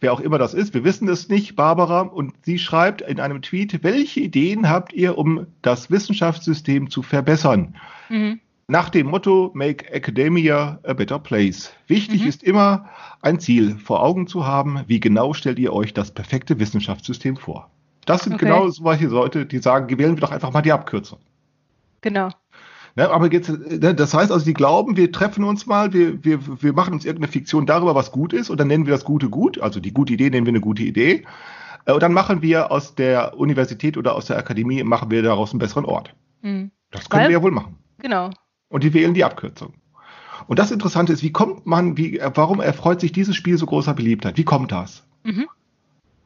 [0.00, 3.42] Wer auch immer das ist, wir wissen es nicht, Barbara, und sie schreibt in einem
[3.42, 7.74] Tweet, welche Ideen habt ihr, um das Wissenschaftssystem zu verbessern?
[8.08, 8.38] Mhm.
[8.70, 11.72] Nach dem Motto Make Academia a Better Place.
[11.86, 12.28] Wichtig Mhm.
[12.28, 12.84] ist immer,
[13.22, 14.80] ein Ziel vor Augen zu haben.
[14.86, 17.70] Wie genau stellt ihr euch das perfekte Wissenschaftssystem vor?
[18.04, 18.44] Das sind Okay.
[18.44, 21.18] genau solche Leute, die sagen, wählen wir doch einfach mal die Abkürzung.
[22.02, 22.28] Genau.
[22.94, 26.62] Ne, aber jetzt, ne, das heißt also, die glauben, wir treffen uns mal, wir, wir,
[26.62, 29.30] wir machen uns irgendeine Fiktion darüber, was gut ist, und dann nennen wir das Gute
[29.30, 31.24] gut, also die gute Idee nennen wir eine gute Idee.
[31.86, 35.52] Äh, Und dann machen wir aus der Universität oder aus der Akademie, machen wir daraus
[35.52, 36.14] einen besseren Ort.
[36.42, 36.70] Mhm.
[36.90, 37.76] Das können Weil- wir ja wohl machen.
[38.00, 38.28] Genau.
[38.68, 39.74] Und die wählen die Abkürzung.
[40.46, 43.94] Und das Interessante ist, wie kommt man, wie, warum erfreut sich dieses Spiel so großer
[43.94, 44.36] Beliebtheit?
[44.36, 45.06] Wie kommt das?
[45.24, 45.48] Mhm.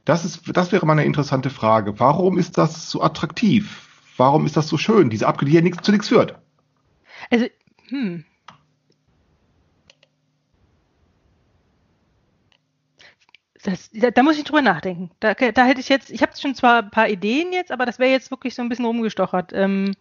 [0.05, 1.99] Das ist, das wäre mal eine interessante Frage.
[1.99, 3.89] Warum ist das so attraktiv?
[4.17, 5.11] Warum ist das so schön?
[5.11, 6.39] Diese Abkürzung, die ja nichts zu nichts führt.
[7.31, 7.47] Also,
[7.89, 8.25] hm.
[13.63, 15.11] Das, da, da muss ich drüber nachdenken.
[15.21, 18.01] Da, da hätte ich jetzt, ich habe schon zwar ein paar Ideen jetzt, aber das
[18.01, 19.53] wäre jetzt wirklich so ein bisschen rumgestochert.
[19.53, 19.93] Ähm,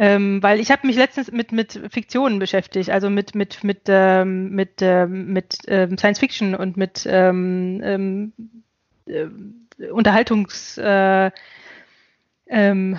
[0.00, 4.48] ähm, weil ich habe mich letztens mit, mit Fiktionen beschäftigt, also mit, mit, mit, ähm,
[4.48, 8.32] mit, ähm, mit ähm, Science Fiction und mit ähm, ähm,
[9.04, 9.26] äh,
[9.90, 11.30] Unterhaltungs äh,
[12.46, 12.96] ähm,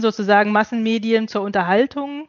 [0.00, 2.28] sozusagen Massenmedien zur Unterhaltung,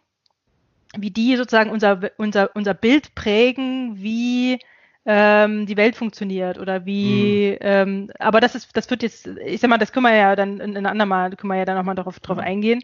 [0.97, 4.57] wie die sozusagen unser, unser, unser Bild prägen, wie
[5.05, 9.69] ähm, die Welt funktioniert oder wie, ähm, aber das ist, das wird jetzt, ich sag
[9.69, 12.19] mal, das können wir ja dann in, in andermal, können wir ja dann nochmal darauf
[12.19, 12.82] drauf eingehen.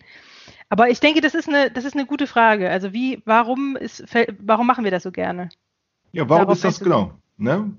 [0.74, 2.68] Aber ich denke, das ist eine, das ist eine gute Frage.
[2.68, 4.04] Also wie, warum ist,
[4.40, 5.50] warum machen wir das so gerne?
[6.14, 7.14] Ja, warum Darauf ist das genau?
[7.38, 7.74] Ne?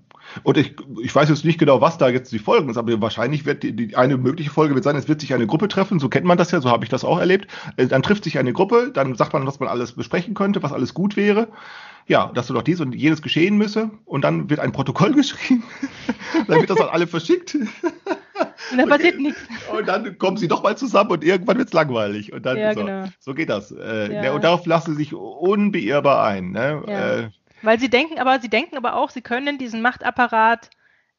[0.45, 3.47] Und ich, ich weiß jetzt nicht genau, was da jetzt die Folgen ist, aber wahrscheinlich
[3.47, 6.09] wird die, die eine mögliche Folge wird sein, es wird sich eine Gruppe treffen, so
[6.09, 7.49] kennt man das ja, so habe ich das auch erlebt.
[7.76, 10.72] Äh, Dann trifft sich eine Gruppe, dann sagt man, was man alles besprechen könnte, was
[10.72, 11.49] alles gut wäre.
[12.07, 13.90] Ja, dass doch dies und jenes geschehen müsse.
[14.05, 15.64] Und dann wird ein Protokoll geschrieben.
[16.47, 17.59] dann wird das an alle verschickt.
[18.70, 19.41] Und da passiert nichts.
[19.72, 22.32] Und dann kommen sie doch mal zusammen und irgendwann wird's langweilig.
[22.32, 23.05] Und dann Ja, so, genau.
[23.20, 23.70] so geht das.
[23.70, 24.22] Äh, Ja.
[24.22, 26.51] ne, und darauf lassen sie sich unbeirrbar ein.
[26.51, 26.82] Ne?
[26.87, 27.16] Ja.
[27.18, 27.30] Äh,
[27.62, 30.70] Weil sie denken, aber sie denken aber auch, sie können diesen Machtapparat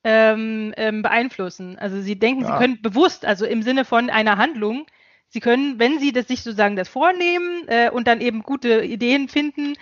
[0.03, 1.77] ähm, ähm, beeinflussen.
[1.79, 4.85] Also sie denken, sie können bewusst, also im Sinne von einer Handlung,
[5.29, 9.29] sie können, wenn sie das sich sozusagen das vornehmen äh, und dann eben gute Ideen
[9.29, 9.73] finden,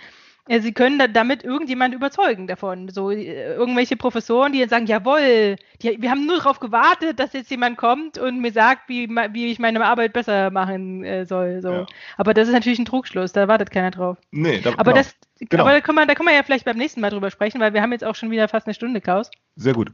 [0.48, 2.88] sie können da, damit irgendjemand überzeugen davon.
[2.88, 7.32] So äh, irgendwelche Professoren, die dann sagen, jawohl, die, wir haben nur darauf gewartet, dass
[7.32, 11.60] jetzt jemand kommt und mir sagt, wie, wie ich meine Arbeit besser machen äh, soll.
[11.62, 11.72] So.
[11.72, 11.86] Ja.
[12.16, 14.18] Aber das ist natürlich ein Trugschluss, da wartet keiner drauf.
[14.30, 14.96] nee, da, Aber genau.
[14.96, 15.64] das, Genau.
[15.64, 17.74] aber da können, wir, da können wir ja vielleicht beim nächsten Mal drüber sprechen, weil
[17.74, 19.30] wir haben jetzt auch schon wieder fast eine Stunde, Klaus.
[19.56, 19.90] Sehr gut.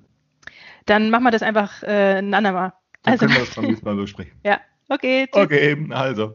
[0.86, 2.72] Dann machen wir das einfach äh, ein andermal.
[3.02, 4.32] Dann Also, können wir das beim nächsten Mal besprechen.
[4.44, 5.44] ja, okay, tschüss.
[5.44, 6.34] Okay, also.